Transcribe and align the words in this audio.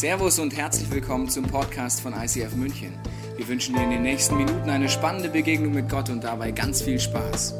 Servus 0.00 0.38
und 0.38 0.56
herzlich 0.56 0.90
willkommen 0.90 1.28
zum 1.28 1.44
Podcast 1.44 2.00
von 2.00 2.14
ICF 2.14 2.54
München. 2.54 2.98
Wir 3.36 3.46
wünschen 3.46 3.74
dir 3.74 3.82
in 3.82 3.90
den 3.90 4.00
nächsten 4.00 4.34
Minuten 4.34 4.70
eine 4.70 4.88
spannende 4.88 5.28
Begegnung 5.28 5.74
mit 5.74 5.90
Gott 5.90 6.08
und 6.08 6.24
dabei 6.24 6.52
ganz 6.52 6.80
viel 6.80 6.98
Spaß. 6.98 7.52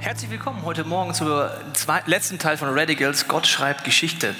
Herzlich 0.00 0.28
willkommen 0.28 0.64
heute 0.64 0.82
Morgen 0.82 1.14
zum 1.14 1.28
letzten 2.06 2.40
Teil 2.40 2.56
von 2.56 2.76
Radicals. 2.76 3.28
Gott 3.28 3.46
schreibt 3.46 3.84
Geschichte. 3.84 4.34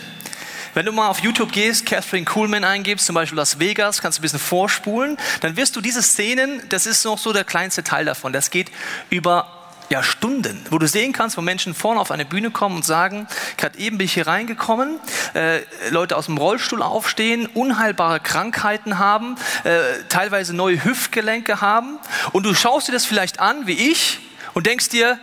Wenn 0.74 0.84
du 0.84 0.90
mal 0.90 1.06
auf 1.06 1.20
YouTube 1.20 1.52
gehst, 1.52 1.86
Catherine 1.86 2.24
Kuhlman 2.24 2.64
eingibst, 2.64 3.06
zum 3.06 3.14
Beispiel 3.14 3.36
Las 3.36 3.60
Vegas, 3.60 4.02
kannst 4.02 4.18
du 4.18 4.20
ein 4.20 4.22
bisschen 4.22 4.40
vorspulen, 4.40 5.16
dann 5.42 5.56
wirst 5.56 5.76
du 5.76 5.80
diese 5.80 6.02
Szenen, 6.02 6.60
das 6.70 6.86
ist 6.86 7.04
noch 7.04 7.18
so 7.18 7.32
der 7.32 7.44
kleinste 7.44 7.84
Teil 7.84 8.04
davon. 8.04 8.32
Das 8.32 8.50
geht 8.50 8.72
über 9.10 9.59
ja, 9.90 10.04
Stunden, 10.04 10.64
wo 10.70 10.78
du 10.78 10.86
sehen 10.86 11.12
kannst, 11.12 11.36
wo 11.36 11.40
Menschen 11.40 11.74
vorne 11.74 12.00
auf 12.00 12.12
eine 12.12 12.24
Bühne 12.24 12.52
kommen 12.52 12.76
und 12.76 12.84
sagen, 12.84 13.26
gerade 13.56 13.76
eben 13.78 13.98
bin 13.98 14.04
ich 14.04 14.14
hier 14.14 14.28
reingekommen, 14.28 15.00
äh, 15.34 15.62
Leute 15.90 16.16
aus 16.16 16.26
dem 16.26 16.38
Rollstuhl 16.38 16.80
aufstehen, 16.80 17.46
unheilbare 17.46 18.20
Krankheiten 18.20 18.98
haben, 18.98 19.36
äh, 19.64 20.04
teilweise 20.08 20.54
neue 20.54 20.84
Hüftgelenke 20.84 21.60
haben 21.60 21.98
und 22.30 22.46
du 22.46 22.54
schaust 22.54 22.86
dir 22.86 22.92
das 22.92 23.04
vielleicht 23.04 23.40
an, 23.40 23.66
wie 23.66 23.90
ich, 23.90 24.20
und 24.54 24.66
denkst 24.66 24.90
dir, 24.90 25.18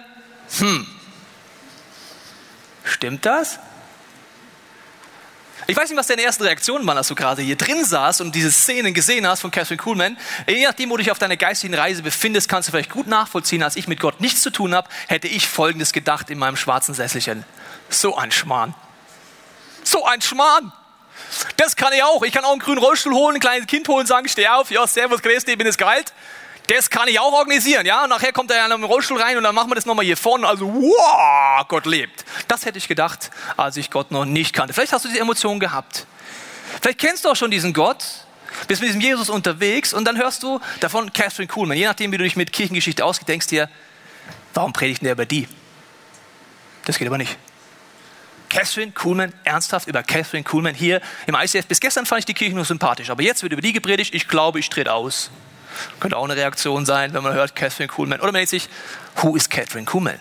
hm, 0.60 0.86
stimmt 2.84 3.26
das? 3.26 3.60
Ich 5.70 5.76
weiß 5.76 5.90
nicht, 5.90 6.00
was 6.00 6.08
deine 6.08 6.24
ersten 6.24 6.44
Reaktionen 6.44 6.88
waren, 6.88 6.98
als 6.98 7.10
du 7.10 7.16
gerade 7.16 7.42
hier 7.42 7.58
drin 7.58 7.84
saßt 7.84 8.22
und 8.22 8.34
diese 8.34 8.54
Szenen 8.54 8.94
gesehen 8.94 9.28
hast 9.28 9.42
von 9.42 9.52
Catherine 9.52 9.78
Kuhlman. 9.78 10.18
Je 10.48 10.66
nachdem, 10.66 10.90
wo 10.90 10.96
du 10.96 11.04
dich 11.04 11.12
auf 11.12 11.20
deiner 11.20 11.36
geistigen 11.36 11.74
Reise 11.74 12.04
befindest, 12.04 12.48
kannst 12.48 12.70
du 12.70 12.72
vielleicht 12.72 12.90
gut 12.90 13.06
nachvollziehen, 13.06 13.62
als 13.62 13.76
ich 13.76 13.90
mit 13.90 14.00
Gott 14.00 14.22
nichts 14.22 14.42
zu 14.42 14.50
tun 14.50 14.74
habe, 14.74 14.88
hätte 15.10 15.28
ich 15.28 15.46
Folgendes 15.46 15.92
gedacht 15.92 16.30
in 16.30 16.40
meinem 16.40 16.56
schwarzen 16.56 16.94
Sesselchen. 16.94 17.44
So 17.90 18.16
ein 18.16 18.32
Schmarrn. 18.32 18.76
So 19.84 20.06
ein 20.06 20.22
Schmarrn. 20.22 20.72
Das 21.58 21.76
kann 21.76 21.92
ich 21.92 22.02
auch. 22.02 22.24
Ich 22.24 22.32
kann 22.32 22.46
auch 22.46 22.52
einen 22.52 22.62
grünen 22.62 22.78
Rollstuhl 22.78 23.14
holen, 23.14 23.36
ein 23.36 23.42
kleines 23.42 23.68
Kind 23.68 23.90
holen, 23.90 24.08
sagen, 24.08 24.30
steh 24.30 24.48
auf, 24.48 24.72
ja, 24.72 24.88
servus, 24.88 25.22
grüß 25.22 25.44
dich, 25.44 25.58
bin 25.58 25.68
es 25.68 25.78
geheilt. 25.78 26.14
Das 26.68 26.90
kann 26.90 27.08
ich 27.08 27.18
auch 27.20 27.32
organisieren, 27.32 27.86
ja. 27.86 28.04
Und 28.04 28.10
nachher 28.10 28.34
kommt 28.34 28.52
er 28.52 28.58
ja 28.58 28.74
im 28.74 28.84
Rollstuhl 28.84 29.22
rein 29.22 29.38
und 29.38 29.44
dann 29.44 29.56
machen 29.56 29.72
wir 29.72 29.76
das 29.76 29.86
nochmal 29.86 30.04
hier 30.04 30.18
vorne. 30.18 30.46
Also, 30.48 30.68
wow, 30.68 31.66
Gott 31.68 31.86
lebt. 31.86 32.26
Das 32.50 32.66
hätte 32.66 32.78
ich 32.78 32.90
gedacht, 32.90 33.32
als 33.56 33.78
ich 33.78 33.90
Gott 33.90 34.12
noch 34.12 34.26
nicht 34.26 34.54
kannte. 34.54 34.74
Vielleicht 34.74 34.92
hast 34.92 35.06
du 35.06 35.10
diese 35.10 35.22
Emotion 35.22 35.60
gehabt. 35.62 36.06
Vielleicht 36.82 37.00
kennst 37.00 37.24
du 37.24 37.30
auch 37.30 37.36
schon 37.36 37.52
diesen 37.52 37.74
Gott, 37.74 38.04
bist 38.68 38.82
mit 38.82 38.90
diesem 38.90 39.02
Jesus 39.02 39.30
unterwegs 39.30 39.94
und 39.94 40.04
dann 40.06 40.18
hörst 40.18 40.44
du 40.44 40.60
davon 40.82 41.14
Catherine 41.14 41.48
Kuhlman. 41.48 41.78
Je 41.78 41.86
nachdem, 41.86 42.12
wie 42.12 42.18
du 42.18 42.26
dich 42.26 42.36
mit 42.36 42.52
Kirchengeschichte 42.52 43.06
ausgedenkst, 43.06 43.48
denkst 43.48 43.70
dir, 43.70 43.70
warum 44.54 44.74
predigt 44.74 45.02
der 45.04 45.14
über 45.14 45.26
die? 45.26 45.48
Das 46.84 46.98
geht 46.98 47.08
aber 47.08 47.18
nicht. 47.18 47.38
Catherine 48.50 48.92
Kuhlman, 48.92 49.34
ernsthaft 49.44 49.88
über 49.88 50.04
Catherine 50.04 50.44
Kuhlman 50.44 50.74
hier 50.74 51.02
im 51.28 51.36
ICF. 51.36 51.66
Bis 51.66 51.80
gestern 51.80 52.06
fand 52.06 52.20
ich 52.20 52.26
die 52.26 52.34
Kirche 52.34 52.56
nur 52.56 52.66
sympathisch, 52.66 53.10
aber 53.10 53.22
jetzt 53.22 53.44
wird 53.44 53.54
über 53.54 53.62
die 53.62 53.74
gepredigt. 53.74 54.14
Ich 54.14 54.28
glaube, 54.28 54.60
ich 54.60 54.70
trete 54.70 54.94
aus. 54.94 55.32
Könnte 56.00 56.18
auch 56.18 56.26
eine 56.26 56.36
Reaktion 56.36 56.86
sein, 56.86 57.14
wenn 57.14 57.24
man 57.24 57.34
hört 57.34 57.56
Catherine 57.56 57.88
Kuhlman. 57.88 58.20
Oder 58.20 58.28
man 58.28 58.36
denkt 58.36 58.50
sich, 58.50 58.70
who 59.22 59.36
is 59.36 59.50
Catherine 59.50 59.86
Kuhlman? 59.86 60.20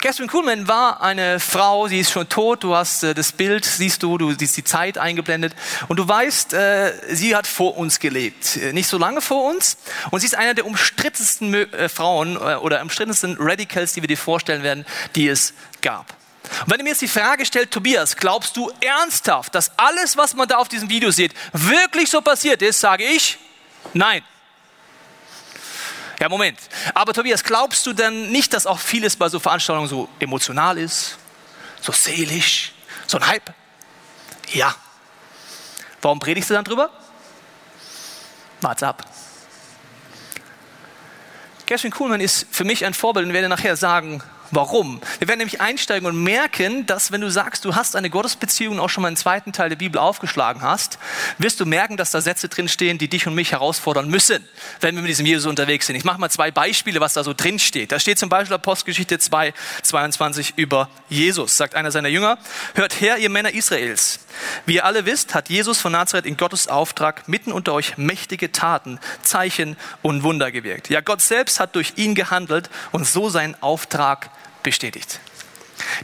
Catherine 0.00 0.28
Kuhlman 0.28 0.66
war 0.66 1.02
eine 1.02 1.40
Frau, 1.40 1.86
sie 1.86 2.00
ist 2.00 2.10
schon 2.10 2.26
tot, 2.26 2.64
du 2.64 2.74
hast 2.74 3.02
äh, 3.02 3.12
das 3.12 3.32
Bild, 3.32 3.66
siehst 3.66 4.02
du, 4.02 4.16
du 4.16 4.32
siehst 4.32 4.56
die 4.56 4.64
Zeit 4.64 4.96
eingeblendet 4.96 5.54
und 5.88 5.98
du 5.98 6.08
weißt, 6.08 6.54
äh, 6.54 7.14
sie 7.14 7.36
hat 7.36 7.46
vor 7.46 7.76
uns 7.76 7.98
gelebt. 7.98 8.56
Äh, 8.56 8.72
nicht 8.72 8.88
so 8.88 8.96
lange 8.96 9.20
vor 9.20 9.44
uns 9.44 9.76
und 10.10 10.20
sie 10.20 10.26
ist 10.26 10.36
eine 10.36 10.54
der 10.54 10.64
umstrittensten 10.64 11.52
äh, 11.52 11.88
Frauen 11.90 12.36
äh, 12.36 12.54
oder 12.54 12.80
umstrittensten 12.80 13.36
Radicals, 13.38 13.92
die 13.92 14.00
wir 14.00 14.08
dir 14.08 14.16
vorstellen 14.16 14.62
werden, 14.62 14.86
die 15.16 15.28
es 15.28 15.52
gab. 15.82 16.14
Und 16.62 16.70
wenn 16.70 16.78
du 16.78 16.84
mir 16.84 16.90
jetzt 16.90 17.02
die 17.02 17.08
Frage 17.08 17.44
stellst, 17.44 17.70
Tobias, 17.70 18.16
glaubst 18.16 18.56
du 18.56 18.72
ernsthaft, 18.80 19.54
dass 19.54 19.70
alles, 19.76 20.16
was 20.16 20.34
man 20.34 20.48
da 20.48 20.56
auf 20.56 20.68
diesem 20.68 20.88
Video 20.88 21.10
sieht, 21.10 21.34
wirklich 21.52 22.08
so 22.08 22.22
passiert 22.22 22.62
ist, 22.62 22.80
sage 22.80 23.04
ich, 23.04 23.38
Nein. 23.92 24.22
Ja, 26.20 26.28
Moment. 26.28 26.58
Aber 26.94 27.12
Tobias, 27.14 27.42
glaubst 27.42 27.86
du 27.86 27.92
denn 27.92 28.30
nicht, 28.30 28.52
dass 28.52 28.66
auch 28.66 28.78
vieles 28.78 29.16
bei 29.16 29.28
so 29.28 29.40
Veranstaltungen 29.40 29.88
so 29.88 30.08
emotional 30.18 30.76
ist, 30.76 31.16
so 31.80 31.92
seelisch, 31.92 32.72
so 33.06 33.18
ein 33.18 33.26
Hype? 33.26 33.54
Ja. 34.52 34.74
Warum 36.02 36.18
predigst 36.18 36.50
du 36.50 36.54
dann 36.54 36.64
drüber? 36.64 36.90
Wart's 38.60 38.82
ab. 38.82 39.04
Gershwin 41.64 41.90
Kuhlmann 41.92 42.20
ist 42.20 42.46
für 42.50 42.64
mich 42.64 42.84
ein 42.84 42.94
Vorbild 42.94 43.26
und 43.26 43.32
werde 43.32 43.48
nachher 43.48 43.76
sagen, 43.76 44.22
Warum? 44.52 45.00
Wir 45.20 45.28
werden 45.28 45.38
nämlich 45.38 45.60
einsteigen 45.60 46.08
und 46.08 46.20
merken, 46.20 46.84
dass 46.86 47.12
wenn 47.12 47.20
du 47.20 47.30
sagst, 47.30 47.64
du 47.64 47.76
hast 47.76 47.94
eine 47.94 48.10
Gottesbeziehung 48.10 48.74
und 48.74 48.80
auch 48.80 48.88
schon 48.88 49.02
mal 49.02 49.08
einen 49.08 49.16
zweiten 49.16 49.52
Teil 49.52 49.68
der 49.68 49.76
Bibel 49.76 50.00
aufgeschlagen 50.00 50.62
hast, 50.62 50.98
wirst 51.38 51.60
du 51.60 51.66
merken, 51.66 51.96
dass 51.96 52.10
da 52.10 52.20
Sätze 52.20 52.48
drinstehen, 52.48 52.98
die 52.98 53.08
dich 53.08 53.28
und 53.28 53.34
mich 53.34 53.52
herausfordern 53.52 54.08
müssen, 54.08 54.44
wenn 54.80 54.96
wir 54.96 55.02
mit 55.02 55.10
diesem 55.10 55.26
Jesus 55.26 55.46
unterwegs 55.46 55.86
sind. 55.86 55.94
Ich 55.94 56.04
mache 56.04 56.18
mal 56.18 56.30
zwei 56.30 56.50
Beispiele, 56.50 57.00
was 57.00 57.14
da 57.14 57.22
so 57.22 57.32
drin 57.32 57.60
steht. 57.60 57.92
Da 57.92 58.00
steht 58.00 58.18
zum 58.18 58.28
Beispiel 58.28 58.54
Apostelgeschichte 58.54 59.20
2, 59.20 59.54
22 59.82 60.54
über 60.56 60.88
Jesus. 61.08 61.56
Sagt 61.56 61.76
einer 61.76 61.92
seiner 61.92 62.08
Jünger, 62.08 62.38
hört 62.74 63.00
her, 63.00 63.18
ihr 63.18 63.30
Männer 63.30 63.54
Israels. 63.54 64.20
Wie 64.66 64.74
ihr 64.74 64.84
alle 64.84 65.06
wisst, 65.06 65.34
hat 65.34 65.48
Jesus 65.48 65.80
von 65.80 65.92
Nazareth 65.92 66.26
in 66.26 66.36
Gottes 66.36 66.66
Auftrag 66.66 67.28
mitten 67.28 67.52
unter 67.52 67.72
euch 67.72 67.98
mächtige 67.98 68.50
Taten, 68.50 68.98
Zeichen 69.22 69.76
und 70.02 70.24
Wunder 70.24 70.50
gewirkt. 70.50 70.90
Ja, 70.90 71.00
Gott 71.00 71.20
selbst 71.20 71.60
hat 71.60 71.76
durch 71.76 71.92
ihn 71.96 72.14
gehandelt 72.16 72.68
und 72.90 73.06
so 73.06 73.28
seinen 73.28 73.60
Auftrag 73.62 74.30
bestätigt. 74.62 75.20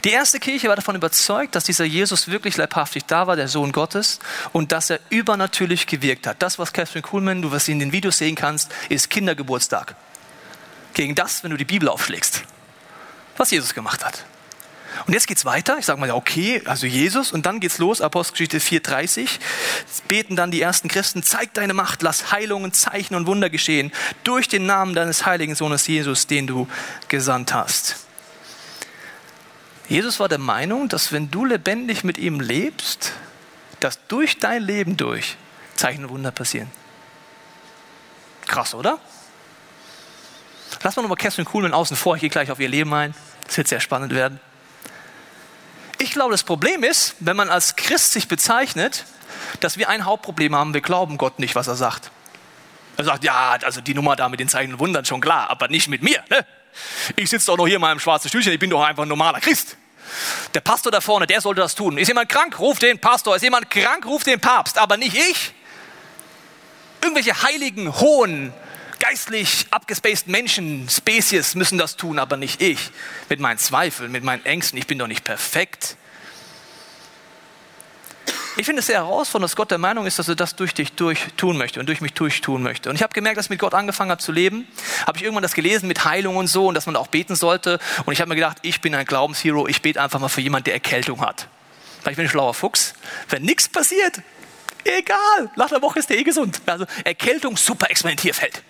Die 0.03 0.11
erste 0.11 0.39
Kirche 0.39 0.69
war 0.69 0.75
davon 0.75 0.95
überzeugt, 0.95 1.55
dass 1.55 1.65
dieser 1.65 1.85
Jesus 1.85 2.27
wirklich 2.27 2.57
leibhaftig 2.57 3.05
da 3.05 3.27
war, 3.27 3.35
der 3.35 3.47
Sohn 3.47 3.71
Gottes, 3.71 4.19
und 4.53 4.71
dass 4.71 4.89
er 4.89 4.99
übernatürlich 5.09 5.87
gewirkt 5.87 6.27
hat. 6.27 6.41
Das, 6.41 6.59
was 6.59 6.73
Catherine 6.73 7.03
Kuhlmann, 7.03 7.41
du 7.41 7.51
was 7.51 7.67
in 7.67 7.79
den 7.79 7.91
Videos 7.91 8.17
sehen 8.17 8.35
kannst, 8.35 8.71
ist 8.89 9.09
Kindergeburtstag. 9.09 9.95
Gegen 10.93 11.15
das, 11.15 11.43
wenn 11.43 11.51
du 11.51 11.57
die 11.57 11.65
Bibel 11.65 11.89
aufschlägst, 11.89 12.43
was 13.37 13.51
Jesus 13.51 13.73
gemacht 13.73 14.03
hat. 14.03 14.25
Und 15.05 15.13
jetzt 15.13 15.27
geht's 15.27 15.45
weiter. 15.45 15.77
Ich 15.77 15.85
sage 15.85 15.99
mal, 15.99 16.07
ja, 16.07 16.15
okay, 16.15 16.61
also 16.65 16.87
Jesus. 16.87 17.31
Und 17.31 17.45
dann 17.45 17.59
geht's 17.59 17.77
los, 17.77 18.01
Apostelgeschichte 18.01 18.57
4,30. 18.57 19.29
Beten 20.07 20.35
dann 20.35 20.49
die 20.49 20.59
ersten 20.59 20.87
Christen, 20.87 21.21
zeig 21.21 21.53
deine 21.53 21.75
Macht, 21.75 22.01
lass 22.01 22.31
Heilungen, 22.31 22.73
Zeichen 22.73 23.13
und 23.13 23.27
Wunder 23.27 23.51
geschehen 23.51 23.91
durch 24.23 24.47
den 24.47 24.65
Namen 24.65 24.95
deines 24.95 25.25
heiligen 25.25 25.53
Sohnes 25.53 25.85
Jesus, 25.85 26.25
den 26.25 26.47
du 26.47 26.67
gesandt 27.09 27.53
hast. 27.53 28.06
Jesus 29.89 30.19
war 30.19 30.27
der 30.27 30.37
Meinung, 30.37 30.89
dass 30.89 31.11
wenn 31.11 31.31
du 31.31 31.45
lebendig 31.45 32.03
mit 32.03 32.17
ihm 32.17 32.39
lebst, 32.39 33.13
dass 33.79 34.05
durch 34.07 34.37
dein 34.37 34.63
Leben 34.63 34.97
durch 34.97 35.37
Zeichen 35.75 36.03
und 36.05 36.11
Wunder 36.11 36.31
passieren. 36.31 36.69
Krass, 38.47 38.73
oder? 38.73 38.99
Lass 40.83 40.95
mal 40.95 41.03
nochmal 41.03 41.17
Kerstin 41.17 41.45
Kuhlmann 41.45 41.73
außen 41.73 41.95
vor, 41.95 42.15
ich 42.15 42.21
gehe 42.21 42.29
gleich 42.29 42.51
auf 42.51 42.59
ihr 42.59 42.69
Leben 42.69 42.93
ein. 42.93 43.13
Das 43.45 43.57
wird 43.57 43.67
sehr 43.67 43.79
spannend 43.79 44.13
werden. 44.13 44.39
Ich 45.99 46.11
glaube, 46.11 46.31
das 46.31 46.43
Problem 46.43 46.83
ist, 46.83 47.15
wenn 47.19 47.35
man 47.35 47.49
als 47.49 47.75
Christ 47.75 48.11
sich 48.13 48.27
bezeichnet, 48.27 49.05
dass 49.59 49.77
wir 49.77 49.89
ein 49.89 50.05
Hauptproblem 50.05 50.55
haben, 50.55 50.73
wir 50.73 50.81
glauben 50.81 51.17
Gott 51.17 51.39
nicht, 51.39 51.55
was 51.55 51.67
er 51.67 51.75
sagt. 51.75 52.11
Er 52.97 53.03
sagt, 53.03 53.23
ja, 53.23 53.57
also 53.63 53.81
die 53.81 53.93
Nummer 53.93 54.15
da 54.15 54.27
mit 54.27 54.39
den 54.39 54.49
Zeichen 54.49 54.73
und 54.73 54.79
Wundern 54.79 55.05
schon 55.05 55.21
klar, 55.21 55.49
aber 55.49 55.67
nicht 55.67 55.87
mit 55.87 56.03
mir. 56.03 56.23
Ne? 56.29 56.45
Ich 57.15 57.29
sitze 57.29 57.47
doch 57.47 57.57
noch 57.57 57.67
hier 57.67 57.75
in 57.75 57.81
meinem 57.81 57.99
schwarzen 57.99 58.29
Stühlchen, 58.29 58.53
ich 58.53 58.59
bin 58.59 58.69
doch 58.69 58.83
einfach 58.83 59.03
ein 59.03 59.09
normaler 59.09 59.39
Christ. 59.39 59.77
Der 60.53 60.61
Pastor 60.61 60.91
da 60.91 61.01
vorne, 61.01 61.27
der 61.27 61.41
sollte 61.41 61.61
das 61.61 61.75
tun. 61.75 61.97
Ist 61.97 62.07
jemand 62.07 62.29
krank, 62.29 62.59
ruft 62.59 62.81
den 62.81 62.99
Pastor. 62.99 63.35
Ist 63.35 63.41
jemand 63.41 63.69
krank, 63.69 64.05
ruft 64.05 64.27
den 64.27 64.39
Papst, 64.39 64.77
aber 64.77 64.97
nicht 64.97 65.15
ich. 65.15 65.53
Irgendwelche 67.01 67.41
heiligen, 67.43 67.93
hohen, 67.99 68.53
geistlich 68.99 69.67
abgespaced 69.69 70.27
Menschen, 70.27 70.89
Spezies 70.89 71.55
müssen 71.55 71.77
das 71.77 71.97
tun, 71.97 72.19
aber 72.19 72.37
nicht 72.37 72.61
ich. 72.61 72.89
Mit 73.29 73.39
meinen 73.39 73.57
Zweifeln, 73.57 74.11
mit 74.11 74.23
meinen 74.23 74.45
Ängsten. 74.45 74.77
Ich 74.79 74.87
bin 74.87 74.97
doch 74.97 75.07
nicht 75.07 75.23
perfekt. 75.23 75.97
Ich 78.59 78.65
finde 78.65 78.79
es 78.79 78.87
sehr 78.87 78.97
herausfordernd, 78.97 79.51
dass 79.51 79.55
Gott 79.55 79.69
der 79.69 79.77
Meinung 79.77 80.07
ist, 80.07 80.17
dass 80.17 80.27
er 80.29 80.35
das 80.35 80.55
durch 80.55 80.73
dich 80.73 80.93
durch 80.93 81.19
tun 81.37 81.59
möchte 81.59 81.79
und 81.79 81.85
durch 81.85 82.01
mich 82.01 82.13
durch 82.13 82.41
tun 82.41 82.63
möchte. 82.63 82.89
Und 82.89 82.95
ich 82.95 83.03
habe 83.03 83.13
gemerkt, 83.13 83.37
dass 83.37 83.45
ich 83.45 83.49
mit 83.51 83.59
Gott 83.59 83.75
angefangen 83.75 84.09
habe 84.09 84.19
zu 84.19 84.31
leben, 84.31 84.67
habe 85.05 85.15
ich 85.15 85.23
irgendwann 85.23 85.43
das 85.43 85.53
gelesen 85.53 85.87
mit 85.87 86.05
Heilung 86.05 86.37
und 86.37 86.47
so 86.47 86.65
und 86.65 86.73
dass 86.73 86.87
man 86.87 86.95
auch 86.95 87.05
beten 87.05 87.35
sollte. 87.35 87.77
Und 88.07 88.13
ich 88.13 88.19
habe 88.19 88.29
mir 88.29 88.35
gedacht, 88.35 88.57
ich 88.63 88.81
bin 88.81 88.95
ein 88.95 89.05
Glaubenshero, 89.05 89.67
ich 89.67 89.83
bete 89.83 90.01
einfach 90.01 90.19
mal 90.19 90.27
für 90.27 90.41
jemanden, 90.41 90.65
der 90.65 90.73
Erkältung 90.73 91.21
hat. 91.21 91.47
Weil 92.03 92.13
ich 92.13 92.17
bin 92.17 92.25
ein 92.25 92.29
schlauer 92.29 92.55
Fuchs. 92.55 92.95
Wenn 93.29 93.43
nichts 93.43 93.69
passiert, 93.69 94.23
egal, 94.83 95.51
nach 95.55 95.69
der 95.69 95.83
Woche 95.83 95.99
ist 95.99 96.09
der 96.09 96.17
eh 96.17 96.23
gesund. 96.23 96.59
Also 96.65 96.85
Erkältung, 97.03 97.57
super 97.57 97.91
Experimentierfeld. 97.91 98.63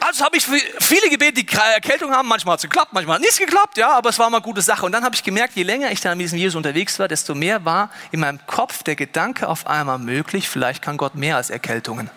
Also 0.00 0.24
habe 0.24 0.36
ich 0.36 0.44
viele 0.44 1.10
Gebete, 1.10 1.44
die 1.44 1.46
Erkältung 1.74 2.12
haben. 2.12 2.28
Manchmal 2.28 2.54
hat 2.54 2.60
es 2.60 2.62
geklappt, 2.62 2.92
manchmal 2.92 3.16
hat 3.16 3.24
es 3.24 3.38
nicht 3.38 3.46
geklappt, 3.46 3.76
ja, 3.76 3.90
aber 3.90 4.10
es 4.10 4.18
war 4.18 4.30
mal 4.30 4.38
eine 4.38 4.44
gute 4.44 4.62
Sache. 4.62 4.86
Und 4.86 4.92
dann 4.92 5.04
habe 5.04 5.14
ich 5.14 5.22
gemerkt, 5.22 5.54
je 5.54 5.62
länger 5.62 5.90
ich 5.90 6.00
dann 6.00 6.16
mit 6.16 6.24
diesem 6.24 6.38
Jesus 6.38 6.56
unterwegs 6.56 6.98
war, 6.98 7.08
desto 7.08 7.34
mehr 7.34 7.64
war 7.64 7.90
in 8.10 8.20
meinem 8.20 8.44
Kopf 8.46 8.82
der 8.82 8.96
Gedanke 8.96 9.48
auf 9.48 9.66
einmal 9.66 9.98
möglich, 9.98 10.48
vielleicht 10.48 10.82
kann 10.82 10.96
Gott 10.96 11.14
mehr 11.14 11.36
als 11.36 11.50
Erkältungen. 11.50 12.10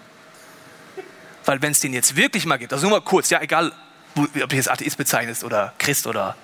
Weil 1.45 1.61
wenn 1.61 1.71
es 1.71 1.79
den 1.79 1.93
jetzt 1.93 2.15
wirklich 2.15 2.45
mal 2.45 2.57
gibt, 2.57 2.73
also 2.73 2.87
nur 2.87 2.99
mal 2.99 3.03
kurz, 3.03 3.29
ja, 3.29 3.41
egal, 3.41 3.71
ob 4.15 4.31
du 4.31 4.55
jetzt 4.55 4.69
Atheist 4.69 4.97
bezeichnest 4.97 5.43
oder 5.43 5.73
Christ 5.77 6.07
oder 6.07 6.35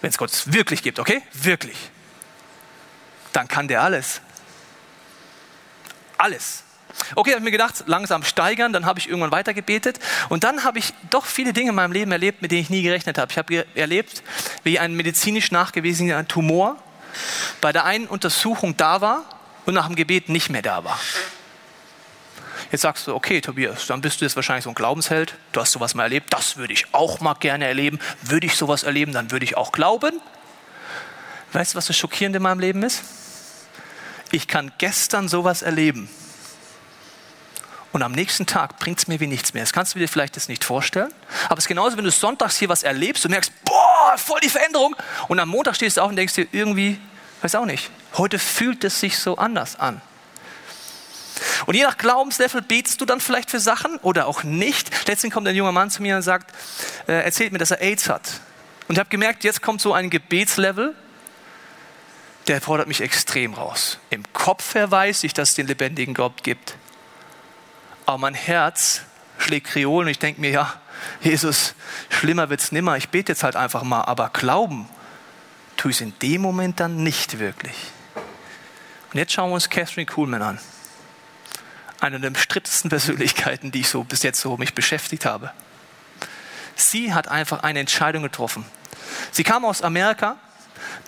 wenn 0.00 0.10
es 0.10 0.18
Gott 0.18 0.30
wirklich 0.46 0.82
gibt, 0.82 0.98
okay? 0.98 1.22
Wirklich. 1.32 1.76
Dann 3.32 3.48
kann 3.48 3.68
der 3.68 3.82
alles. 3.82 4.20
Alles. 6.18 6.62
Okay, 7.14 7.30
habe 7.30 7.40
ich 7.40 7.44
mir 7.44 7.50
gedacht, 7.50 7.84
langsam 7.86 8.22
steigern, 8.22 8.72
dann 8.72 8.86
habe 8.86 8.98
ich 8.98 9.08
irgendwann 9.08 9.32
weitergebetet 9.32 9.98
und 10.28 10.44
dann 10.44 10.64
habe 10.64 10.78
ich 10.78 10.92
doch 11.10 11.26
viele 11.26 11.52
Dinge 11.52 11.70
in 11.70 11.76
meinem 11.76 11.92
Leben 11.92 12.12
erlebt, 12.12 12.42
mit 12.42 12.50
denen 12.50 12.62
ich 12.62 12.70
nie 12.70 12.82
gerechnet 12.82 13.18
habe. 13.18 13.30
Ich 13.30 13.38
habe 13.38 13.66
erlebt, 13.74 14.22
wie 14.62 14.78
ein 14.78 14.94
medizinisch 14.94 15.50
nachgewiesener 15.50 16.26
Tumor 16.26 16.76
bei 17.60 17.72
der 17.72 17.84
einen 17.84 18.06
Untersuchung 18.06 18.76
da 18.76 19.00
war 19.00 19.24
und 19.66 19.74
nach 19.74 19.86
dem 19.86 19.96
Gebet 19.96 20.28
nicht 20.28 20.50
mehr 20.50 20.62
da 20.62 20.84
war. 20.84 20.98
Jetzt 22.70 22.82
sagst 22.82 23.06
du, 23.06 23.14
okay, 23.14 23.40
Tobias, 23.40 23.86
dann 23.86 24.00
bist 24.00 24.20
du 24.20 24.24
jetzt 24.24 24.36
wahrscheinlich 24.36 24.64
so 24.64 24.70
ein 24.70 24.74
Glaubensheld. 24.74 25.34
Du 25.52 25.60
hast 25.60 25.72
sowas 25.72 25.94
mal 25.94 26.04
erlebt. 26.04 26.32
Das 26.32 26.56
würde 26.56 26.72
ich 26.72 26.86
auch 26.92 27.20
mal 27.20 27.34
gerne 27.34 27.66
erleben. 27.66 28.00
Würde 28.22 28.46
ich 28.46 28.56
sowas 28.56 28.82
erleben, 28.82 29.12
dann 29.12 29.30
würde 29.30 29.44
ich 29.44 29.56
auch 29.56 29.70
glauben. 29.70 30.20
Weißt 31.52 31.74
du, 31.74 31.76
was 31.76 31.86
das 31.86 31.96
Schockierende 31.96 32.38
in 32.38 32.42
meinem 32.42 32.58
Leben 32.58 32.82
ist? 32.82 33.04
Ich 34.32 34.48
kann 34.48 34.72
gestern 34.78 35.28
sowas 35.28 35.62
erleben. 35.62 36.08
Und 37.94 38.02
am 38.02 38.10
nächsten 38.10 38.44
Tag 38.44 38.80
bringt 38.80 38.98
es 38.98 39.06
mir 39.06 39.20
wie 39.20 39.28
nichts 39.28 39.54
mehr. 39.54 39.62
Das 39.62 39.72
kannst 39.72 39.94
du 39.94 40.00
dir 40.00 40.08
vielleicht 40.08 40.34
das 40.34 40.48
nicht 40.48 40.64
vorstellen. 40.64 41.14
Aber 41.44 41.58
es 41.58 41.64
ist 41.66 41.68
genauso, 41.68 41.96
wenn 41.96 42.02
du 42.02 42.10
sonntags 42.10 42.56
hier 42.56 42.68
was 42.68 42.82
erlebst 42.82 43.24
und 43.24 43.30
merkst, 43.30 43.52
boah, 43.64 44.18
voll 44.18 44.40
die 44.40 44.48
Veränderung. 44.48 44.96
Und 45.28 45.38
am 45.38 45.48
Montag 45.48 45.76
stehst 45.76 45.96
du 45.96 46.00
auf 46.00 46.08
und 46.08 46.16
denkst 46.16 46.34
dir 46.34 46.48
irgendwie, 46.50 46.98
weiß 47.42 47.54
auch 47.54 47.66
nicht, 47.66 47.92
heute 48.14 48.40
fühlt 48.40 48.82
es 48.82 48.98
sich 48.98 49.16
so 49.16 49.36
anders 49.36 49.78
an. 49.78 50.00
Und 51.66 51.76
je 51.76 51.84
nach 51.84 51.96
Glaubenslevel 51.96 52.62
betest 52.62 53.00
du 53.00 53.04
dann 53.04 53.20
vielleicht 53.20 53.48
für 53.48 53.60
Sachen 53.60 53.98
oder 53.98 54.26
auch 54.26 54.42
nicht. 54.42 55.06
Letztens 55.06 55.32
kommt 55.32 55.46
ein 55.46 55.54
junger 55.54 55.70
Mann 55.70 55.88
zu 55.88 56.02
mir 56.02 56.16
und 56.16 56.22
sagt, 56.22 56.52
äh, 57.06 57.12
erzählt 57.12 57.52
mir, 57.52 57.58
dass 57.58 57.70
er 57.70 57.80
AIDS 57.80 58.08
hat. 58.08 58.40
Und 58.88 58.96
ich 58.96 58.98
habe 58.98 59.08
gemerkt, 59.08 59.44
jetzt 59.44 59.62
kommt 59.62 59.80
so 59.80 59.92
ein 59.92 60.10
Gebetslevel, 60.10 60.96
der 62.48 62.60
fordert 62.60 62.88
mich 62.88 63.02
extrem 63.02 63.54
raus. 63.54 64.00
Im 64.10 64.24
Kopf 64.32 64.74
her 64.74 64.90
weiß 64.90 65.22
ich, 65.22 65.32
dass 65.32 65.50
es 65.50 65.54
den 65.54 65.68
lebendigen 65.68 66.14
Gott 66.14 66.42
gibt 66.42 66.76
aber 68.06 68.18
mein 68.18 68.34
Herz 68.34 69.02
schlägt 69.38 69.68
Kreol 69.68 70.04
und 70.04 70.10
ich 70.10 70.18
denke 70.18 70.40
mir, 70.40 70.50
ja, 70.50 70.74
Jesus, 71.20 71.74
schlimmer 72.08 72.50
wird 72.50 72.60
es 72.60 72.72
nimmer, 72.72 72.96
ich 72.96 73.08
bete 73.08 73.32
jetzt 73.32 73.42
halt 73.42 73.56
einfach 73.56 73.82
mal, 73.82 74.02
aber 74.02 74.30
glauben 74.30 74.88
tue 75.76 75.90
ich 75.90 75.98
es 75.98 76.00
in 76.00 76.18
dem 76.20 76.40
Moment 76.40 76.80
dann 76.80 77.02
nicht 77.02 77.38
wirklich. 77.38 77.76
Und 79.12 79.18
jetzt 79.18 79.32
schauen 79.32 79.50
wir 79.50 79.54
uns 79.54 79.70
Catherine 79.70 80.06
Kuhlman 80.06 80.42
an. 80.42 80.58
Eine 82.00 82.20
der 82.20 82.30
umstrittensten 82.30 82.90
Persönlichkeiten, 82.90 83.70
die 83.70 83.80
ich 83.80 83.88
so 83.88 84.04
bis 84.04 84.22
jetzt 84.22 84.40
so 84.40 84.56
mich 84.56 84.74
beschäftigt 84.74 85.24
habe. 85.24 85.52
Sie 86.76 87.14
hat 87.14 87.28
einfach 87.28 87.62
eine 87.62 87.78
Entscheidung 87.80 88.22
getroffen. 88.22 88.64
Sie 89.30 89.44
kam 89.44 89.64
aus 89.64 89.82
Amerika, 89.82 90.36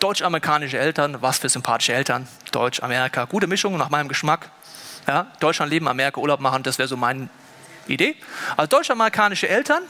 deutsch-amerikanische 0.01 0.79
Eltern, 0.79 1.21
was 1.21 1.39
für 1.39 1.49
sympathische 1.49 1.93
Eltern, 1.93 2.29
Deutsch-Amerika, 2.53 3.25
gute 3.25 3.47
Mischung 3.47 3.77
nach 3.77 3.91
meinem 3.91 4.09
Geschmack. 4.09 4.51
Ja, 5.07 5.33
Deutschland 5.41 5.71
leben, 5.71 5.89
Amerika 5.89 6.21
Urlaub 6.21 6.41
machen, 6.41 6.63
das 6.63 6.79
wäre 6.79 6.89
so 6.89 6.97
meine 6.97 7.29
Idee. 7.87 8.17
Also 8.57 8.69
deutsch-amerikanische 8.69 9.49
Eltern. 9.49 9.83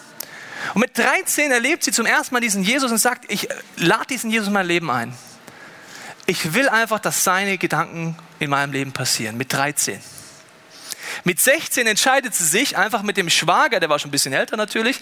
Und 0.74 0.80
mit 0.80 0.96
13 0.98 1.50
erlebt 1.50 1.84
sie 1.84 1.92
zum 1.92 2.06
ersten 2.06 2.34
Mal 2.34 2.40
diesen 2.40 2.62
Jesus 2.62 2.90
und 2.90 2.98
sagt, 2.98 3.30
ich 3.30 3.48
lade 3.76 4.06
diesen 4.10 4.30
Jesus 4.30 4.48
in 4.48 4.54
mein 4.54 4.66
Leben 4.66 4.90
ein. 4.90 5.14
Ich 6.26 6.54
will 6.54 6.68
einfach, 6.68 6.98
dass 6.98 7.24
seine 7.24 7.56
Gedanken 7.56 8.16
in 8.38 8.50
meinem 8.50 8.72
Leben 8.72 8.92
passieren. 8.92 9.36
Mit 9.36 9.52
13. 9.52 10.00
Mit 11.24 11.40
16 11.40 11.86
entscheidet 11.86 12.34
sie 12.34 12.44
sich, 12.44 12.76
einfach 12.76 13.02
mit 13.02 13.16
dem 13.16 13.30
Schwager, 13.30 13.80
der 13.80 13.88
war 13.88 13.98
schon 13.98 14.08
ein 14.08 14.12
bisschen 14.12 14.32
älter 14.32 14.56
natürlich, 14.56 14.98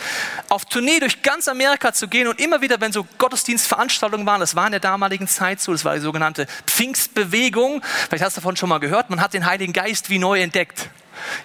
auf 0.48 0.64
Tournee 0.64 1.00
durch 1.00 1.22
ganz 1.22 1.48
Amerika 1.48 1.92
zu 1.92 2.08
gehen 2.08 2.28
und 2.28 2.40
immer 2.40 2.60
wieder, 2.60 2.80
wenn 2.80 2.92
so 2.92 3.06
Gottesdienstveranstaltungen 3.18 4.26
waren, 4.26 4.40
das 4.40 4.56
war 4.56 4.66
in 4.66 4.72
der 4.72 4.80
damaligen 4.80 5.28
Zeit 5.28 5.60
so, 5.60 5.72
das 5.72 5.84
war 5.84 5.94
die 5.94 6.00
sogenannte 6.00 6.46
Pfingstbewegung, 6.66 7.82
vielleicht 8.08 8.24
hast 8.24 8.36
du 8.36 8.40
davon 8.40 8.56
schon 8.56 8.68
mal 8.68 8.78
gehört, 8.78 9.10
man 9.10 9.20
hat 9.20 9.34
den 9.34 9.46
Heiligen 9.46 9.72
Geist 9.72 10.10
wie 10.10 10.18
neu 10.18 10.40
entdeckt. 10.40 10.88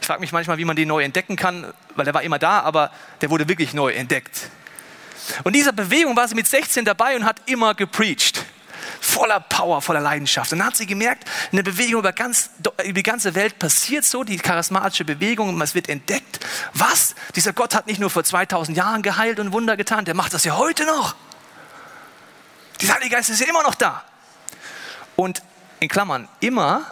Ich 0.01 0.07
frage 0.07 0.19
mich 0.19 0.31
manchmal, 0.31 0.57
wie 0.57 0.65
man 0.65 0.75
den 0.75 0.87
neu 0.87 1.03
entdecken 1.03 1.35
kann, 1.35 1.73
weil 1.95 2.07
er 2.07 2.13
war 2.13 2.23
immer 2.23 2.39
da, 2.39 2.61
aber 2.61 2.91
der 3.21 3.29
wurde 3.29 3.47
wirklich 3.47 3.73
neu 3.73 3.91
entdeckt. 3.91 4.49
Und 5.43 5.53
dieser 5.55 5.73
Bewegung 5.73 6.15
war 6.15 6.27
sie 6.27 6.35
mit 6.35 6.47
16 6.47 6.85
dabei 6.85 7.15
und 7.15 7.23
hat 7.23 7.41
immer 7.45 7.75
gepreacht 7.75 8.45
voller 9.01 9.39
Power, 9.39 9.81
voller 9.81 9.99
Leidenschaft. 9.99 10.51
Und 10.51 10.59
dann 10.59 10.67
hat 10.67 10.75
sie 10.75 10.85
gemerkt, 10.85 11.25
eine 11.51 11.63
Bewegung 11.63 11.99
über, 11.99 12.13
ganz, 12.13 12.49
über 12.83 12.93
die 12.93 13.03
ganze 13.03 13.35
Welt 13.35 13.59
passiert 13.59 14.05
so, 14.05 14.23
die 14.23 14.37
charismatische 14.37 15.05
Bewegung, 15.05 15.49
und 15.49 15.61
es 15.61 15.75
wird 15.75 15.89
entdeckt. 15.89 16.39
Was? 16.73 17.15
Dieser 17.35 17.53
Gott 17.53 17.75
hat 17.75 17.87
nicht 17.87 17.99
nur 17.99 18.09
vor 18.09 18.23
2000 18.23 18.77
Jahren 18.77 19.01
geheilt 19.01 19.39
und 19.39 19.51
Wunder 19.51 19.77
getan, 19.77 20.05
der 20.05 20.15
macht 20.15 20.33
das 20.33 20.43
ja 20.43 20.57
heute 20.57 20.85
noch. 20.85 21.15
Dieser 22.81 22.95
Heilige 22.95 23.15
Geist 23.15 23.29
ist 23.29 23.41
ja 23.41 23.47
immer 23.47 23.63
noch 23.63 23.75
da. 23.75 24.03
Und 25.15 25.41
in 25.79 25.89
Klammern, 25.89 26.27
immer, 26.39 26.85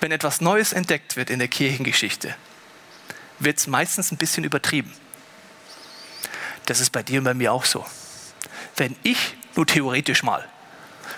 wenn 0.00 0.12
etwas 0.12 0.40
Neues 0.40 0.72
entdeckt 0.72 1.16
wird 1.16 1.30
in 1.30 1.38
der 1.38 1.48
Kirchengeschichte, 1.48 2.34
wird 3.38 3.58
es 3.58 3.66
meistens 3.66 4.12
ein 4.12 4.18
bisschen 4.18 4.44
übertrieben. 4.44 4.92
Das 6.66 6.80
ist 6.80 6.90
bei 6.90 7.02
dir 7.02 7.18
und 7.18 7.24
bei 7.24 7.34
mir 7.34 7.52
auch 7.52 7.64
so. 7.64 7.86
Wenn 8.76 8.96
ich 9.02 9.36
nur 9.56 9.66
theoretisch 9.66 10.22
mal 10.22 10.46